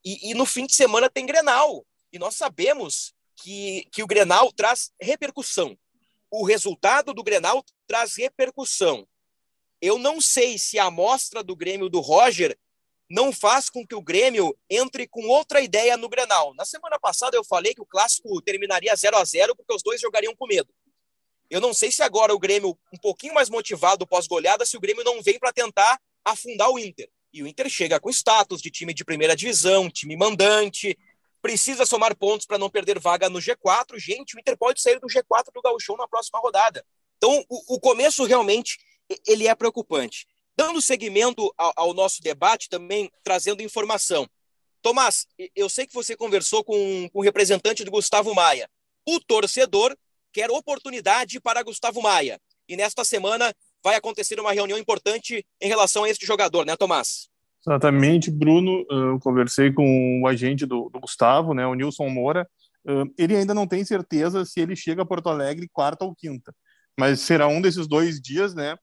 E, 0.03 0.31
e 0.31 0.35
no 0.35 0.46
fim 0.46 0.64
de 0.64 0.75
semana 0.75 1.11
tem 1.11 1.27
Grenal. 1.27 1.85
E 2.11 2.18
nós 2.18 2.37
sabemos 2.37 3.12
que, 3.37 3.87
que 3.92 4.03
o 4.03 4.07
Grenal 4.07 4.51
traz 4.51 4.92
repercussão. 4.98 5.77
O 6.31 6.42
resultado 6.42 7.12
do 7.12 7.22
Grenal 7.22 7.62
traz 7.87 8.16
repercussão. 8.16 9.07
Eu 9.79 9.98
não 9.98 10.18
sei 10.18 10.57
se 10.57 10.79
a 10.79 10.87
amostra 10.87 11.42
do 11.42 11.55
Grêmio 11.55 11.90
do 11.90 12.01
Roger 12.01 12.59
não 13.11 13.31
faz 13.31 13.68
com 13.68 13.87
que 13.87 13.94
o 13.94 14.01
Grêmio 14.01 14.57
entre 14.70 15.07
com 15.07 15.29
outra 15.29 15.61
ideia 15.61 15.98
no 15.98 16.09
Grenal. 16.09 16.55
Na 16.55 16.64
semana 16.64 16.98
passada 16.98 17.37
eu 17.37 17.44
falei 17.44 17.75
que 17.75 17.83
o 17.83 17.87
clássico 17.87 18.40
terminaria 18.40 18.96
0 18.96 19.18
a 19.18 19.22
0 19.22 19.55
porque 19.55 19.75
os 19.75 19.83
dois 19.83 20.01
jogariam 20.01 20.35
com 20.35 20.46
medo. 20.46 20.72
Eu 21.50 21.61
não 21.61 21.74
sei 21.74 21.90
se 21.90 22.02
agora 22.02 22.35
o 22.35 22.38
Grêmio, 22.38 22.78
um 22.92 22.98
pouquinho 22.98 23.35
mais 23.35 23.50
motivado 23.50 24.07
pós-goleada, 24.07 24.64
se 24.64 24.76
o 24.76 24.81
Grêmio 24.81 25.05
não 25.05 25.22
vem 25.22 25.38
para 25.38 25.52
tentar 25.52 25.98
afundar 26.24 26.70
o 26.70 26.78
Inter. 26.78 27.09
E 27.33 27.42
o 27.42 27.46
Inter 27.46 27.68
chega 27.68 27.98
com 27.98 28.11
status 28.11 28.61
de 28.61 28.70
time 28.70 28.92
de 28.92 29.05
primeira 29.05 29.35
divisão, 29.35 29.90
time 29.90 30.16
mandante, 30.16 30.96
precisa 31.40 31.85
somar 31.85 32.16
pontos 32.16 32.46
para 32.46 32.59
não 32.59 32.70
perder 32.70 32.98
vaga 32.98 33.28
no 33.28 33.38
G4. 33.38 33.98
Gente, 33.98 34.37
o 34.37 34.40
Inter 34.40 34.57
pode 34.57 34.81
sair 34.81 35.00
do 35.00 35.09
G4 35.09 35.52
do 35.52 35.61
Gauchão 35.61 35.96
na 35.96 36.07
próxima 36.07 36.38
rodada. 36.38 36.85
Então, 37.16 37.44
o, 37.48 37.76
o 37.76 37.81
começo 37.81 38.24
realmente 38.24 38.78
ele 39.26 39.48
é 39.48 39.55
preocupante. 39.55 40.26
Dando 40.57 40.81
seguimento 40.83 41.52
ao, 41.57 41.72
ao, 41.76 41.94
nosso 41.94 42.22
debate, 42.22 42.68
também 42.68 43.11
trazendo 43.24 43.62
informação. 43.62 44.28
Tomás, 44.81 45.26
eu 45.55 45.68
sei 45.68 45.87
que 45.87 45.94
você 45.94 46.16
conversou 46.16 46.62
com, 46.62 47.09
com 47.11 47.18
o 47.18 47.22
representante 47.22 47.85
do 47.85 47.90
Gustavo 47.90 48.35
Maia. 48.35 48.68
O 49.07 49.18
torcedor 49.20 49.96
quer 50.32 50.50
oportunidade 50.50 51.40
para 51.40 51.62
Gustavo 51.62 52.02
Maia. 52.02 52.40
E 52.68 52.76
nesta 52.76 53.04
semana 53.04 53.52
vai 53.82 53.96
acontecer 53.96 54.38
uma 54.40 54.52
reunião 54.52 54.78
importante 54.78 55.44
em 55.60 55.68
relação 55.68 56.04
a 56.04 56.08
este 56.08 56.24
jogador, 56.24 56.64
né, 56.64 56.76
Tomás? 56.76 57.28
Exatamente, 57.66 58.30
Bruno. 58.30 58.84
Eu 58.90 59.18
conversei 59.20 59.72
com 59.72 60.22
o 60.22 60.26
agente 60.26 60.66
do, 60.66 60.88
do 60.88 61.00
Gustavo, 61.00 61.54
né, 61.54 61.66
o 61.66 61.74
Nilson 61.74 62.08
Moura. 62.08 62.48
Ele 63.16 63.36
ainda 63.36 63.54
não 63.54 63.66
tem 63.66 63.84
certeza 63.84 64.44
se 64.44 64.60
ele 64.60 64.74
chega 64.74 65.02
a 65.02 65.06
Porto 65.06 65.28
Alegre 65.28 65.68
quarta 65.72 66.04
ou 66.04 66.14
quinta, 66.14 66.52
mas 66.98 67.20
será 67.20 67.46
um 67.46 67.60
desses 67.60 67.86
dois 67.86 68.20
dias, 68.20 68.54
né, 68.54 68.76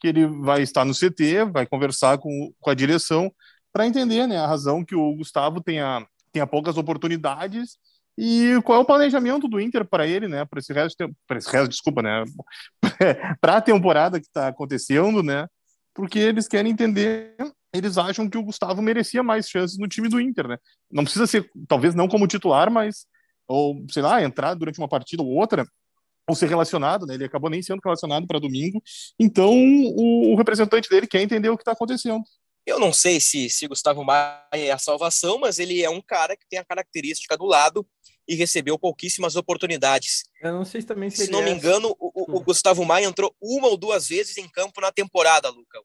que 0.00 0.08
ele 0.08 0.26
vai 0.26 0.62
estar 0.62 0.84
no 0.84 0.94
CT, 0.94 1.44
vai 1.52 1.66
conversar 1.66 2.16
com, 2.18 2.52
com 2.58 2.70
a 2.70 2.74
direção 2.74 3.30
para 3.70 3.86
entender, 3.86 4.26
né, 4.26 4.38
a 4.38 4.46
razão 4.46 4.84
que 4.84 4.94
o 4.94 5.14
Gustavo 5.16 5.62
tenha, 5.62 6.06
tenha 6.32 6.46
poucas 6.46 6.78
oportunidades 6.78 7.76
e 8.16 8.60
qual 8.64 8.78
é 8.78 8.82
o 8.82 8.84
planejamento 8.84 9.48
do 9.48 9.60
Inter 9.60 9.84
para 9.84 10.06
ele, 10.06 10.28
né, 10.28 10.44
para 10.44 10.58
esse 10.58 10.72
resto, 10.72 11.10
para 11.26 11.38
esse 11.38 11.50
resto, 11.50 11.68
desculpa, 11.68 12.02
né, 12.02 12.24
para 13.40 13.56
a 13.56 13.60
temporada 13.60 14.20
que 14.20 14.26
está 14.26 14.48
acontecendo, 14.48 15.22
né, 15.22 15.46
porque 15.94 16.18
eles 16.18 16.46
querem 16.46 16.72
entender 16.72 17.34
eles 17.72 17.96
acham 17.96 18.28
que 18.28 18.36
o 18.36 18.42
Gustavo 18.42 18.82
merecia 18.82 19.22
mais 19.22 19.48
chances 19.48 19.78
no 19.78 19.88
time 19.88 20.08
do 20.08 20.20
Inter, 20.20 20.46
né? 20.46 20.58
Não 20.90 21.04
precisa 21.04 21.26
ser, 21.26 21.50
talvez 21.66 21.94
não 21.94 22.06
como 22.06 22.26
titular, 22.26 22.70
mas, 22.70 23.06
ou 23.48 23.82
sei 23.90 24.02
lá, 24.02 24.22
entrar 24.22 24.54
durante 24.54 24.78
uma 24.78 24.88
partida 24.88 25.22
ou 25.22 25.30
outra, 25.30 25.66
ou 26.28 26.36
ser 26.36 26.48
relacionado, 26.48 27.06
né? 27.06 27.14
Ele 27.14 27.24
acabou 27.24 27.48
nem 27.48 27.62
sendo 27.62 27.80
relacionado 27.82 28.26
para 28.26 28.38
domingo. 28.38 28.82
Então, 29.18 29.50
o, 29.50 30.32
o, 30.32 30.36
representante 30.36 30.88
dele 30.88 31.06
quer 31.06 31.22
entender 31.22 31.48
o 31.48 31.56
que 31.56 31.62
está 31.62 31.72
acontecendo. 31.72 32.22
Eu 32.64 32.78
não 32.78 32.92
sei 32.92 33.20
se, 33.20 33.50
se 33.50 33.66
Gustavo 33.66 34.04
Maia 34.04 34.42
é 34.52 34.70
a 34.70 34.78
salvação, 34.78 35.38
mas 35.38 35.58
ele 35.58 35.82
é 35.82 35.90
um 35.90 36.00
cara 36.00 36.36
que 36.36 36.46
tem 36.48 36.58
a 36.58 36.64
característica 36.64 37.36
do 37.36 37.44
lado 37.44 37.86
e 38.28 38.34
recebeu 38.34 38.78
pouquíssimas 38.78 39.34
oportunidades. 39.34 40.22
Eu 40.40 40.52
não 40.52 40.64
sei 40.64 40.80
se 40.80 40.86
também 40.86 41.10
Se 41.10 41.30
não 41.30 41.42
me 41.42 41.50
engano, 41.50 41.94
o, 41.98 42.36
o, 42.36 42.40
Gustavo 42.40 42.84
Maia 42.84 43.06
entrou 43.06 43.34
uma 43.40 43.66
ou 43.66 43.76
duas 43.76 44.08
vezes 44.08 44.36
em 44.36 44.48
campo 44.48 44.80
na 44.80 44.92
temporada, 44.92 45.48
Luca 45.48 45.80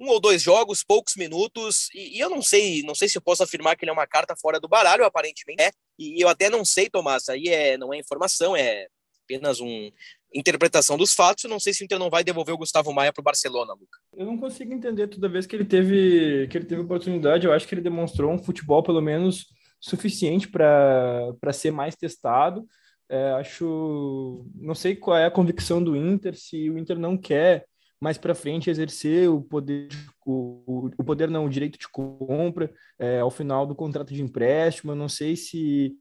um 0.00 0.08
ou 0.08 0.20
dois 0.20 0.40
jogos, 0.40 0.84
poucos 0.84 1.16
minutos, 1.16 1.88
e, 1.92 2.16
e, 2.16 2.20
eu 2.20 2.30
não 2.30 2.40
sei, 2.40 2.82
não 2.82 2.94
sei 2.94 3.08
se 3.08 3.18
eu 3.18 3.22
posso 3.22 3.42
afirmar 3.42 3.76
que 3.76 3.84
ele 3.84 3.90
é 3.90 3.92
uma 3.92 4.06
carta 4.06 4.36
fora 4.36 4.60
do 4.60 4.68
baralho, 4.68 5.04
aparentemente 5.04 5.60
é, 5.60 5.72
e 5.98 6.22
eu 6.22 6.28
até 6.28 6.48
não 6.48 6.64
sei, 6.64 6.88
Tomás, 6.88 7.28
aí 7.28 7.48
é, 7.48 7.76
não 7.76 7.92
é 7.92 7.98
informação, 7.98 8.56
é 8.56 8.86
apenas 9.24 9.60
uma 9.60 9.92
interpretação 10.34 10.96
dos 10.96 11.14
fatos, 11.14 11.44
não 11.44 11.58
sei 11.58 11.72
se 11.72 11.82
o 11.82 11.84
Inter 11.84 11.98
não 11.98 12.10
vai 12.10 12.22
devolver 12.22 12.54
o 12.54 12.58
Gustavo 12.58 12.92
Maia 12.92 13.12
para 13.12 13.20
o 13.20 13.24
Barcelona, 13.24 13.72
Luca. 13.72 13.98
Eu 14.16 14.26
não 14.26 14.36
consigo 14.36 14.72
entender 14.72 15.08
toda 15.08 15.28
vez 15.28 15.46
que 15.46 15.56
ele 15.56 15.64
teve 15.64 16.46
que 16.48 16.58
ele 16.58 16.66
teve 16.66 16.82
oportunidade, 16.82 17.46
eu 17.46 17.52
acho 17.52 17.66
que 17.66 17.74
ele 17.74 17.80
demonstrou 17.80 18.30
um 18.30 18.38
futebol 18.38 18.82
pelo 18.82 19.00
menos 19.00 19.46
suficiente 19.80 20.48
para 20.48 21.52
ser 21.52 21.70
mais 21.70 21.94
testado, 21.94 22.66
é, 23.08 23.30
acho, 23.32 24.44
não 24.54 24.74
sei 24.74 24.94
qual 24.94 25.16
é 25.16 25.24
a 25.24 25.30
convicção 25.30 25.82
do 25.82 25.96
Inter, 25.96 26.36
se 26.36 26.68
o 26.68 26.76
Inter 26.76 26.98
não 26.98 27.16
quer 27.16 27.64
mais 28.00 28.18
para 28.18 28.34
frente 28.34 28.70
exercer 28.70 29.28
o 29.28 29.42
poder, 29.42 29.88
o, 30.24 30.90
o 30.96 31.04
poder 31.04 31.28
não, 31.28 31.46
o 31.46 31.50
direito 31.50 31.78
de 31.78 31.88
compra 31.88 32.72
é, 32.98 33.20
ao 33.20 33.30
final 33.30 33.66
do 33.66 33.74
contrato 33.74 34.14
de 34.14 34.22
empréstimo. 34.22 34.92
Eu 34.92 34.96
não 34.96 35.08
sei 35.08 35.34
se, 35.34 35.96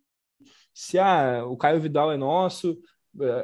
se 0.74 1.00
ah, 1.00 1.44
o 1.46 1.58
Caio 1.58 1.82
Vidal 1.82 2.12
é 2.12 2.18
nosso, 2.18 2.78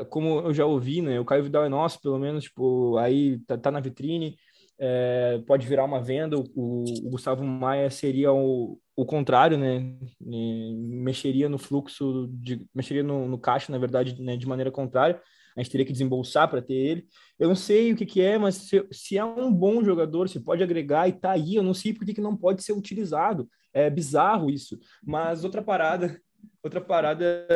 como 0.10 0.40
eu 0.40 0.54
já 0.54 0.66
ouvi, 0.66 1.02
né? 1.02 1.20
O 1.20 1.26
Caio 1.26 1.44
Vidal 1.44 1.66
é 1.66 1.70
nosso, 1.70 2.02
pelo 2.02 2.20
menos, 2.20 2.46
tipo, 2.46 2.98
aí 2.98 3.40
tá, 3.40 3.58
tá 3.58 3.72
na 3.72 3.80
vitrine, 3.80 4.36
é, 4.80 5.42
pode 5.48 5.68
virar 5.68 5.86
uma 5.86 6.02
venda. 6.02 6.38
O, 6.38 6.44
o, 6.56 7.10
Gustavo 7.10 7.44
Maia 7.44 7.90
seria 7.90 8.32
o, 8.32 8.80
o 8.96 9.06
contrário, 9.06 9.58
né? 9.58 9.98
mexeria 10.22 11.50
no 11.50 11.58
fluxo, 11.58 12.28
de, 12.32 12.66
mexeria 12.74 13.04
no, 13.04 13.28
no 13.28 13.38
caixa, 13.38 13.72
na 13.72 13.78
verdade, 13.78 14.22
né? 14.22 14.38
de 14.38 14.48
maneira 14.48 14.72
contrária 14.72 15.22
a 15.56 15.62
gente 15.62 15.72
teria 15.72 15.86
que 15.86 15.92
desembolsar 15.92 16.50
para 16.50 16.62
ter 16.62 16.74
ele. 16.74 17.08
Eu 17.38 17.48
não 17.48 17.56
sei 17.56 17.94
o 17.94 17.96
que, 17.96 18.06
que 18.06 18.22
é, 18.22 18.38
mas 18.38 18.56
se, 18.56 18.88
se, 18.92 19.18
é 19.18 19.24
um 19.24 19.52
bom 19.54 19.84
jogador, 19.84 20.28
se 20.28 20.40
pode 20.40 20.64
agregar 20.64 21.08
e 21.08 21.14
tá 21.14 21.32
aí, 21.32 21.56
eu 21.56 21.64
não 21.64 21.74
sei 21.74 21.94
por 21.94 22.06
que, 22.06 22.14
que 22.14 22.22
não 22.22 22.36
pode 22.36 22.64
ser 22.64 22.74
utilizado. 22.74 23.48
É 23.74 23.90
bizarro 23.90 24.50
isso. 24.50 24.80
Mas 25.04 25.44
outra 25.44 25.62
parada, 25.62 26.20
outra 26.64 26.80
parada 26.80 27.48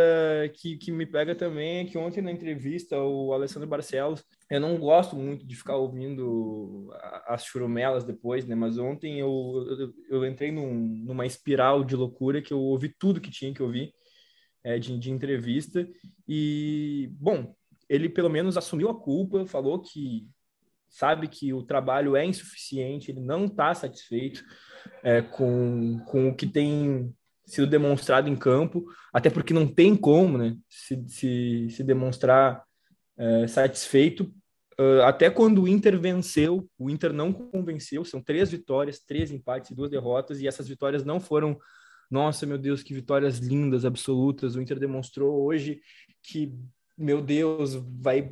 que, 0.55 0.77
que 0.77 0.91
me 0.91 1.05
pega 1.05 1.33
também 1.33 1.79
é 1.79 1.85
que 1.85 1.97
ontem 1.97 2.21
na 2.21 2.31
entrevista 2.31 2.97
o 2.99 3.33
Alessandro 3.33 3.67
Barcelos, 3.67 4.23
eu 4.49 4.59
não 4.59 4.77
gosto 4.77 5.15
muito 5.15 5.45
de 5.45 5.55
ficar 5.55 5.77
ouvindo 5.77 6.93
as 7.25 7.45
churumelas 7.45 8.03
depois, 8.03 8.45
né? 8.45 8.53
Mas 8.53 8.77
ontem 8.77 9.19
eu, 9.19 9.65
eu, 9.79 9.93
eu 10.09 10.25
entrei 10.25 10.51
num, 10.51 10.73
numa 10.73 11.25
espiral 11.25 11.83
de 11.83 11.95
loucura 11.95 12.41
que 12.41 12.53
eu 12.53 12.59
ouvi 12.59 12.93
tudo 12.99 13.21
que 13.21 13.31
tinha 13.31 13.53
que 13.53 13.63
ouvir. 13.63 13.93
É, 14.63 14.77
de, 14.77 14.99
de, 14.99 15.11
entrevista. 15.11 15.87
E, 16.27 17.09
bom, 17.13 17.55
ele 17.87 18.09
pelo 18.09 18.29
menos 18.29 18.57
assumiu 18.57 18.89
a 18.89 18.99
culpa, 18.99 19.45
falou 19.45 19.79
que 19.79 20.27
sabe 20.89 21.29
que 21.29 21.53
o 21.53 21.63
trabalho 21.63 22.17
é 22.17 22.25
insuficiente, 22.25 23.09
ele 23.09 23.21
não 23.21 23.45
está 23.45 23.73
satisfeito 23.73 24.43
é, 25.03 25.21
com, 25.21 25.99
com 26.05 26.29
o 26.29 26.35
que 26.35 26.45
tem 26.45 27.15
sido 27.47 27.65
demonstrado 27.65 28.29
em 28.29 28.35
campo, 28.35 28.85
até 29.13 29.29
porque 29.29 29.53
não 29.53 29.65
tem 29.65 29.95
como 29.95 30.37
né, 30.37 30.55
se, 30.69 31.01
se, 31.07 31.67
se 31.71 31.83
demonstrar 31.83 32.61
é, 33.17 33.47
satisfeito. 33.47 34.31
Uh, 34.79 35.01
até 35.05 35.27
quando 35.29 35.63
o 35.63 35.67
Inter 35.67 35.99
venceu, 35.99 36.69
o 36.77 36.89
Inter 36.89 37.11
não 37.11 37.33
convenceu. 37.33 38.05
São 38.05 38.21
três 38.21 38.51
vitórias, 38.51 38.99
três 38.99 39.31
empates 39.31 39.71
e 39.71 39.75
duas 39.75 39.89
derrotas, 39.89 40.39
e 40.39 40.47
essas 40.47 40.67
vitórias 40.67 41.03
não 41.03 41.19
foram. 41.19 41.57
Nossa, 42.11 42.45
meu 42.45 42.57
Deus, 42.57 42.83
que 42.83 42.93
vitórias 42.93 43.39
lindas, 43.39 43.85
absolutas. 43.85 44.55
O 44.55 44.61
Inter 44.61 44.77
demonstrou 44.77 45.43
hoje 45.43 45.81
que, 46.21 46.53
meu 46.97 47.21
Deus, 47.21 47.73
vai 47.73 48.31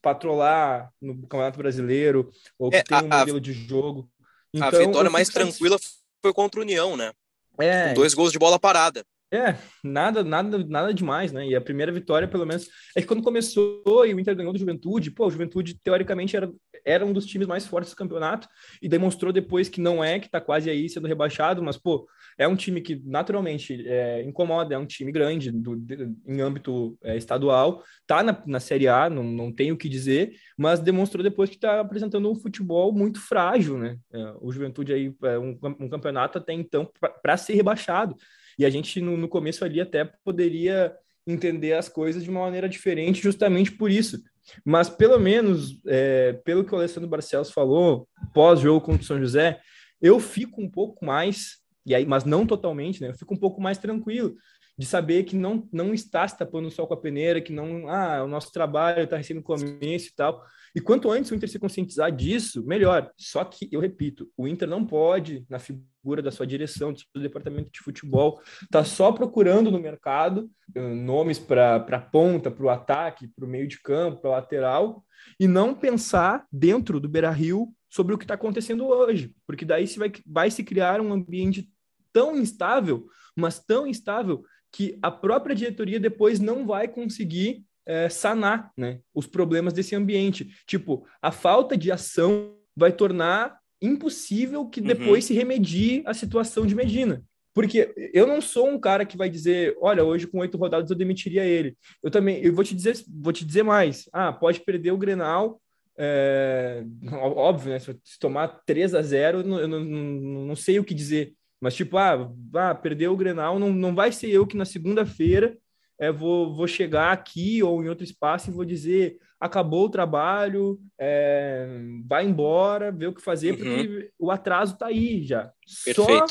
patrolar 0.00 0.92
no 1.00 1.14
Campeonato 1.22 1.58
Brasileiro, 1.58 2.30
ou 2.58 2.70
que 2.70 2.76
é, 2.76 2.82
tem 2.82 3.02
um 3.02 3.12
a, 3.12 3.18
modelo 3.18 3.40
de 3.40 3.52
jogo. 3.52 4.08
Então, 4.54 4.68
a 4.68 4.86
vitória 4.86 5.10
mais 5.10 5.28
tranquila 5.28 5.76
foi 6.22 6.32
contra 6.32 6.60
o 6.60 6.62
União, 6.62 6.96
né? 6.96 7.12
É. 7.58 7.88
Com 7.88 7.94
dois 7.94 8.14
gols 8.14 8.32
de 8.32 8.38
bola 8.38 8.58
parada. 8.58 9.04
É, 9.32 9.56
nada, 9.82 10.22
nada, 10.22 10.58
nada 10.58 10.94
demais, 10.94 11.32
né? 11.32 11.48
E 11.48 11.56
a 11.56 11.60
primeira 11.60 11.90
vitória, 11.90 12.28
pelo 12.28 12.46
menos, 12.46 12.68
é 12.94 13.00
que 13.00 13.08
quando 13.08 13.24
começou 13.24 14.06
e 14.06 14.14
o 14.14 14.20
Inter 14.20 14.36
ganhou 14.36 14.52
do 14.52 14.58
Juventude, 14.58 15.10
pô, 15.10 15.26
o 15.26 15.30
Juventude 15.30 15.74
teoricamente 15.82 16.36
era, 16.36 16.48
era 16.84 17.04
um 17.04 17.12
dos 17.12 17.26
times 17.26 17.48
mais 17.48 17.66
fortes 17.66 17.92
do 17.92 17.96
campeonato 17.96 18.46
e 18.80 18.88
demonstrou 18.88 19.32
depois 19.32 19.68
que 19.68 19.80
não 19.80 20.02
é, 20.02 20.20
que 20.20 20.30
tá 20.30 20.40
quase 20.40 20.70
aí 20.70 20.88
sendo 20.88 21.08
rebaixado, 21.08 21.60
mas, 21.60 21.76
pô, 21.76 22.06
é 22.38 22.46
um 22.46 22.54
time 22.54 22.80
que 22.80 23.02
naturalmente 23.04 23.84
é, 23.88 24.22
incomoda, 24.22 24.76
é 24.76 24.78
um 24.78 24.86
time 24.86 25.10
grande 25.10 25.50
do, 25.50 25.74
de, 25.74 26.08
em 26.24 26.40
âmbito 26.40 26.96
é, 27.02 27.16
estadual, 27.16 27.82
tá 28.06 28.22
na, 28.22 28.40
na 28.46 28.60
Série 28.60 28.86
A, 28.86 29.10
não, 29.10 29.24
não 29.24 29.52
tenho 29.52 29.74
o 29.74 29.78
que 29.78 29.88
dizer, 29.88 30.34
mas 30.56 30.78
demonstrou 30.78 31.24
depois 31.24 31.50
que 31.50 31.58
tá 31.58 31.80
apresentando 31.80 32.30
um 32.30 32.36
futebol 32.36 32.92
muito 32.92 33.20
frágil, 33.20 33.76
né? 33.76 33.98
É, 34.12 34.34
o 34.40 34.52
Juventude 34.52 34.92
aí 34.92 35.12
é 35.24 35.36
um, 35.36 35.58
um 35.80 35.88
campeonato 35.88 36.38
até 36.38 36.52
então 36.52 36.88
para 37.22 37.36
ser 37.36 37.54
rebaixado. 37.54 38.14
E 38.58 38.64
a 38.64 38.70
gente, 38.70 39.00
no, 39.00 39.16
no 39.16 39.28
começo 39.28 39.64
ali, 39.64 39.80
até 39.80 40.04
poderia 40.24 40.94
entender 41.26 41.72
as 41.72 41.88
coisas 41.88 42.22
de 42.22 42.30
uma 42.30 42.40
maneira 42.40 42.68
diferente, 42.68 43.22
justamente 43.22 43.72
por 43.72 43.90
isso. 43.90 44.22
Mas, 44.64 44.88
pelo 44.88 45.18
menos, 45.18 45.80
é, 45.86 46.34
pelo 46.44 46.64
que 46.64 46.74
o 46.74 46.78
Alessandro 46.78 47.08
Barcelos 47.08 47.50
falou, 47.50 48.08
pós-jogo 48.32 48.80
contra 48.80 49.02
o 49.02 49.04
São 49.04 49.18
José, 49.18 49.60
eu 50.00 50.20
fico 50.20 50.60
um 50.60 50.70
pouco 50.70 51.04
mais, 51.04 51.58
e 51.84 51.94
aí, 51.94 52.06
mas 52.06 52.24
não 52.24 52.46
totalmente, 52.46 53.00
né? 53.00 53.08
Eu 53.08 53.14
fico 53.14 53.34
um 53.34 53.38
pouco 53.38 53.60
mais 53.60 53.78
tranquilo 53.78 54.36
de 54.78 54.84
saber 54.84 55.24
que 55.24 55.34
não, 55.34 55.66
não 55.72 55.94
está 55.94 56.26
se 56.28 56.36
tapando 56.36 56.68
o 56.68 56.70
sol 56.70 56.86
com 56.86 56.94
a 56.94 57.00
peneira, 57.00 57.40
que 57.40 57.52
não, 57.52 57.88
ah, 57.88 58.22
o 58.22 58.28
nosso 58.28 58.52
trabalho 58.52 59.04
está 59.04 59.16
recém 59.16 59.34
no 59.34 59.42
começo 59.42 60.08
e 60.08 60.14
tal. 60.14 60.44
E 60.76 60.80
quanto 60.80 61.10
antes 61.10 61.30
o 61.30 61.34
Inter 61.34 61.48
se 61.48 61.58
conscientizar 61.58 62.12
disso, 62.12 62.62
melhor. 62.66 63.10
Só 63.16 63.42
que, 63.42 63.66
eu 63.72 63.80
repito, 63.80 64.30
o 64.36 64.46
Inter 64.46 64.68
não 64.68 64.84
pode, 64.84 65.46
na 65.48 65.58
figura 65.58 66.20
da 66.20 66.30
sua 66.30 66.46
direção, 66.46 66.92
do 66.92 66.98
seu 66.98 67.22
departamento 67.22 67.70
de 67.72 67.80
futebol, 67.80 68.42
tá 68.70 68.84
só 68.84 69.10
procurando 69.10 69.70
no 69.70 69.80
mercado 69.80 70.50
uh, 70.76 70.94
nomes 70.94 71.38
para 71.38 71.76
a 71.76 71.98
ponta, 71.98 72.50
para 72.50 72.62
o 72.66 72.68
ataque, 72.68 73.26
para 73.26 73.46
o 73.46 73.48
meio 73.48 73.66
de 73.66 73.80
campo, 73.80 74.20
para 74.20 74.32
lateral, 74.32 75.02
e 75.40 75.48
não 75.48 75.74
pensar 75.74 76.46
dentro 76.52 77.00
do 77.00 77.08
Beira 77.08 77.30
Rio 77.30 77.72
sobre 77.88 78.14
o 78.14 78.18
que 78.18 78.24
está 78.24 78.34
acontecendo 78.34 78.86
hoje. 78.86 79.34
Porque 79.46 79.64
daí 79.64 79.86
se 79.86 79.98
vai, 79.98 80.12
vai 80.26 80.50
se 80.50 80.62
criar 80.62 81.00
um 81.00 81.10
ambiente 81.10 81.70
tão 82.12 82.36
instável, 82.36 83.06
mas 83.34 83.58
tão 83.58 83.86
instável, 83.86 84.44
que 84.70 84.98
a 85.00 85.10
própria 85.10 85.56
diretoria 85.56 85.98
depois 85.98 86.38
não 86.38 86.66
vai 86.66 86.86
conseguir 86.86 87.64
é, 87.86 88.08
sanar 88.08 88.72
né, 88.76 89.00
os 89.14 89.26
problemas 89.26 89.72
desse 89.72 89.94
ambiente. 89.94 90.48
Tipo, 90.66 91.06
a 91.22 91.30
falta 91.30 91.76
de 91.76 91.90
ação 91.92 92.56
vai 92.76 92.92
tornar 92.92 93.58
impossível 93.80 94.66
que 94.66 94.80
uhum. 94.80 94.86
depois 94.86 95.24
uhum. 95.24 95.28
se 95.28 95.34
remedie 95.34 96.02
a 96.04 96.12
situação 96.12 96.66
de 96.66 96.74
Medina. 96.74 97.22
Porque 97.54 97.94
eu 98.12 98.26
não 98.26 98.42
sou 98.42 98.68
um 98.68 98.78
cara 98.78 99.06
que 99.06 99.16
vai 99.16 99.30
dizer, 99.30 99.74
olha, 99.80 100.04
hoje 100.04 100.26
com 100.26 100.40
oito 100.40 100.58
rodadas 100.58 100.90
eu 100.90 100.96
demitiria 100.96 101.42
ele. 101.42 101.74
Eu 102.02 102.10
também, 102.10 102.38
eu 102.44 102.52
vou 102.52 102.62
te 102.62 102.74
dizer, 102.74 102.94
vou 103.08 103.32
te 103.32 103.46
dizer 103.46 103.62
mais. 103.62 104.08
Ah, 104.12 104.30
pode 104.30 104.60
perder 104.60 104.90
o 104.90 104.98
Grenal, 104.98 105.58
é, 105.98 106.84
óbvio, 107.10 107.72
né? 107.72 107.78
Se 107.78 108.18
tomar 108.20 108.60
3 108.66 108.94
a 108.94 109.00
0 109.00 109.38
eu 109.38 109.44
não, 109.44 109.60
eu 109.60 109.68
não, 109.68 109.80
não, 109.80 110.46
não 110.48 110.56
sei 110.56 110.78
o 110.78 110.84
que 110.84 110.94
dizer. 110.94 111.32
Mas, 111.58 111.74
tipo, 111.74 111.96
ah, 111.96 112.30
ah 112.54 112.74
perdeu 112.74 113.12
o 113.12 113.16
Grenal, 113.16 113.58
não, 113.58 113.72
não 113.72 113.94
vai 113.94 114.12
ser 114.12 114.28
eu 114.28 114.46
que 114.46 114.56
na 114.56 114.66
segunda-feira 114.66 115.56
é, 115.98 116.12
vou, 116.12 116.54
vou 116.54 116.66
chegar 116.66 117.12
aqui 117.12 117.62
ou 117.62 117.82
em 117.82 117.88
outro 117.88 118.04
espaço 118.04 118.50
e 118.50 118.52
vou 118.52 118.64
dizer 118.64 119.18
acabou 119.38 119.84
o 119.84 119.90
trabalho, 119.90 120.80
é, 120.98 121.68
vai 122.06 122.26
embora, 122.26 122.90
vê 122.90 123.06
o 123.06 123.12
que 123.12 123.20
fazer, 123.20 123.52
uhum. 123.52 123.56
porque 123.56 124.10
o 124.18 124.30
atraso 124.30 124.74
está 124.74 124.86
aí 124.86 125.22
já. 125.22 125.52
Perfeito. 125.84 126.02
Só 126.02 126.26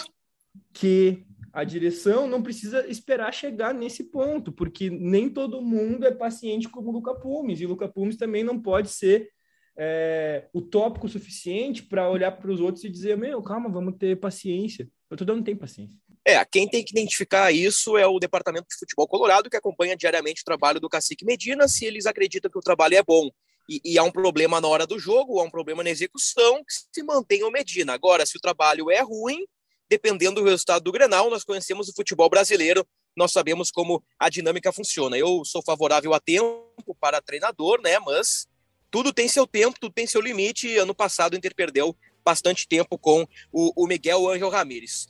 que 0.74 1.24
a 1.54 1.64
direção 1.64 2.28
não 2.28 2.42
precisa 2.42 2.86
esperar 2.88 3.34
chegar 3.34 3.74
nesse 3.74 4.06
ponto, 4.06 4.52
porque 4.52 4.90
nem 4.90 5.30
todo 5.30 5.62
mundo 5.62 6.06
é 6.06 6.12
paciente 6.12 6.68
como 6.68 6.90
o 6.90 6.92
Luca 6.92 7.14
Pumes, 7.14 7.62
e 7.62 7.66
o 7.66 7.70
Luca 7.70 7.88
Pumes 7.88 8.18
também 8.18 8.44
não 8.44 8.60
pode 8.60 8.90
ser 8.90 9.30
é, 9.78 10.48
utópico 10.54 11.06
o 11.06 11.10
suficiente 11.10 11.84
para 11.84 12.10
olhar 12.10 12.32
para 12.32 12.52
os 12.52 12.60
outros 12.60 12.84
e 12.84 12.90
dizer: 12.90 13.18
Meu, 13.18 13.42
calma, 13.42 13.70
vamos 13.70 13.96
ter 13.98 14.20
paciência. 14.20 14.90
Eu 15.10 15.18
tô 15.18 15.26
dando 15.26 15.44
tempo 15.44 15.62
paciência. 15.62 15.98
É, 16.28 16.44
quem 16.44 16.68
tem 16.68 16.84
que 16.84 16.92
identificar 16.92 17.52
isso 17.52 17.98
é 17.98 18.08
o 18.08 18.18
Departamento 18.18 18.68
de 18.68 18.76
Futebol 18.76 19.08
Colorado, 19.08 19.50
que 19.50 19.56
acompanha 19.56 19.96
diariamente 19.96 20.42
o 20.42 20.46
trabalho 20.46 20.80
do 20.80 20.90
Cacique 20.90 21.24
Medina, 21.24 21.68
se 21.68 21.86
eles 21.86 22.08
acreditam 22.08 22.50
que 22.50 22.58
o 22.58 22.62
trabalho 22.62 22.96
é 22.96 23.04
bom 23.04 23.30
e, 23.70 23.82
e 23.84 23.98
há 23.98 24.04
um 24.04 24.12
problema 24.12 24.62
na 24.62 24.68
hora 24.68 24.86
do 24.88 24.98
jogo, 25.00 25.40
há 25.40 25.44
um 25.44 25.50
problema 25.50 25.84
na 25.84 25.90
execução, 25.90 26.64
que 26.64 26.74
se 26.92 27.04
mantém 27.04 27.44
o 27.44 27.52
Medina. 27.52 27.94
Agora, 27.94 28.26
se 28.26 28.38
o 28.38 28.40
trabalho 28.40 28.90
é 28.90 29.02
ruim, 29.02 29.46
dependendo 29.90 30.42
do 30.42 30.48
resultado 30.48 30.84
do 30.84 30.92
Grenal, 30.92 31.30
nós 31.30 31.44
conhecemos 31.44 31.90
o 31.90 31.94
futebol 31.94 32.30
brasileiro, 32.30 32.86
nós 33.16 33.32
sabemos 33.32 33.72
como 33.72 34.04
a 34.20 34.30
dinâmica 34.30 34.72
funciona. 34.72 35.18
Eu 35.18 35.44
sou 35.46 35.62
favorável 35.64 36.14
a 36.14 36.20
tempo 36.20 36.96
para 37.00 37.22
treinador, 37.22 37.82
né? 37.82 37.98
Mas 38.00 38.48
tudo 38.92 39.14
tem 39.14 39.28
seu 39.28 39.48
tempo, 39.48 39.80
tudo 39.80 39.94
tem 39.94 40.06
seu 40.06 40.22
limite. 40.22 40.78
Ano 40.78 40.94
passado 40.94 41.34
o 41.34 41.38
Inter 41.38 41.56
perdeu 41.56 41.96
bastante 42.24 42.68
tempo 42.68 42.98
com 42.98 43.26
o, 43.52 43.84
o 43.84 43.88
Miguel 43.88 44.28
Angel 44.30 44.50
Ramírez. 44.50 45.08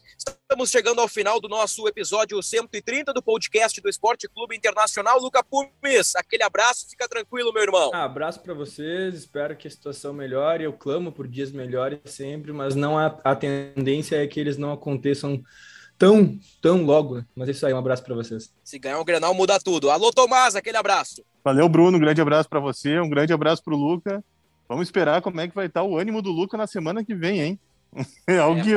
Estamos 0.47 0.69
chegando 0.69 1.01
ao 1.01 1.07
final 1.07 1.41
do 1.41 1.49
nosso 1.49 1.87
episódio 1.87 2.41
130 2.41 3.11
do 3.11 3.21
podcast 3.21 3.81
do 3.81 3.89
Esporte 3.89 4.29
Clube 4.29 4.55
Internacional. 4.55 5.19
Luca 5.19 5.43
Pumes, 5.43 6.15
aquele 6.15 6.43
abraço, 6.43 6.87
fica 6.87 7.09
tranquilo, 7.09 7.51
meu 7.51 7.63
irmão. 7.63 7.89
Ah, 7.91 8.03
abraço 8.03 8.39
para 8.41 8.53
vocês, 8.53 9.15
espero 9.15 9.57
que 9.57 9.67
a 9.67 9.71
situação 9.71 10.13
melhore. 10.13 10.63
Eu 10.63 10.71
clamo 10.71 11.11
por 11.11 11.27
dias 11.27 11.51
melhores 11.51 11.99
sempre, 12.05 12.53
mas 12.53 12.75
não 12.75 12.95
a, 12.95 13.07
a 13.23 13.35
tendência 13.35 14.23
é 14.23 14.27
que 14.27 14.39
eles 14.39 14.55
não 14.55 14.71
aconteçam 14.71 15.43
tão, 15.97 16.37
tão 16.61 16.85
logo. 16.85 17.25
Mas 17.35 17.47
é 17.47 17.51
isso 17.51 17.65
aí, 17.65 17.73
um 17.73 17.79
abraço 17.79 18.03
para 18.03 18.13
vocês. 18.13 18.53
Se 18.63 18.77
ganhar 18.77 18.99
o 18.99 19.03
Grenal, 19.03 19.33
muda 19.33 19.59
tudo. 19.59 19.89
Alô, 19.89 20.13
Tomás, 20.13 20.55
aquele 20.55 20.77
abraço. 20.77 21.25
Valeu, 21.43 21.67
Bruno, 21.67 21.97
um 21.97 22.01
grande 22.01 22.21
abraço 22.21 22.47
para 22.47 22.59
você, 22.59 22.99
um 22.99 23.09
grande 23.09 23.33
abraço 23.33 23.63
para 23.63 23.73
o 23.73 23.77
Luca. 23.77 24.23
Vamos 24.69 24.87
esperar 24.87 25.23
como 25.23 25.41
é 25.41 25.47
que 25.47 25.55
vai 25.55 25.65
estar 25.65 25.81
o 25.81 25.97
ânimo 25.97 26.21
do 26.21 26.29
Luca 26.29 26.55
na 26.55 26.67
semana 26.67 27.03
que 27.03 27.15
vem, 27.15 27.41
hein? 27.41 27.59
É 28.27 28.37
algo 28.37 28.59
é, 28.59 28.63
que... 28.63 28.75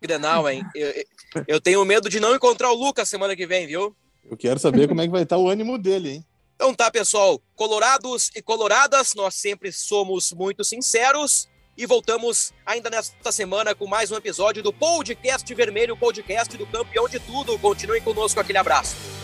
Grenal, 0.00 0.48
hein? 0.48 0.64
Eu, 0.74 1.04
eu 1.46 1.60
tenho 1.60 1.84
medo 1.84 2.08
de 2.08 2.20
não 2.20 2.34
encontrar 2.34 2.70
o 2.70 2.74
Luca 2.74 3.04
semana 3.04 3.34
que 3.34 3.46
vem, 3.46 3.66
viu? 3.66 3.94
Eu 4.30 4.36
quero 4.36 4.58
saber 4.58 4.88
como 4.88 5.00
é 5.00 5.04
que 5.04 5.12
vai 5.12 5.22
estar 5.22 5.38
o 5.38 5.48
ânimo 5.48 5.78
dele, 5.78 6.10
hein? 6.10 6.24
Então 6.54 6.74
tá, 6.74 6.90
pessoal. 6.90 7.40
Colorados 7.54 8.30
e 8.34 8.42
coloradas, 8.42 9.14
nós 9.14 9.34
sempre 9.34 9.72
somos 9.72 10.32
muito 10.32 10.64
sinceros 10.64 11.48
e 11.76 11.86
voltamos 11.86 12.52
ainda 12.66 12.90
nesta 12.90 13.30
semana 13.30 13.74
com 13.74 13.86
mais 13.86 14.10
um 14.10 14.16
episódio 14.16 14.62
do 14.62 14.72
Podcast 14.72 15.54
Vermelho, 15.54 15.96
podcast 15.96 16.56
do 16.56 16.66
campeão 16.66 17.08
de 17.08 17.20
tudo. 17.20 17.58
Continuem 17.58 18.02
conosco, 18.02 18.40
aquele 18.40 18.58
abraço. 18.58 19.17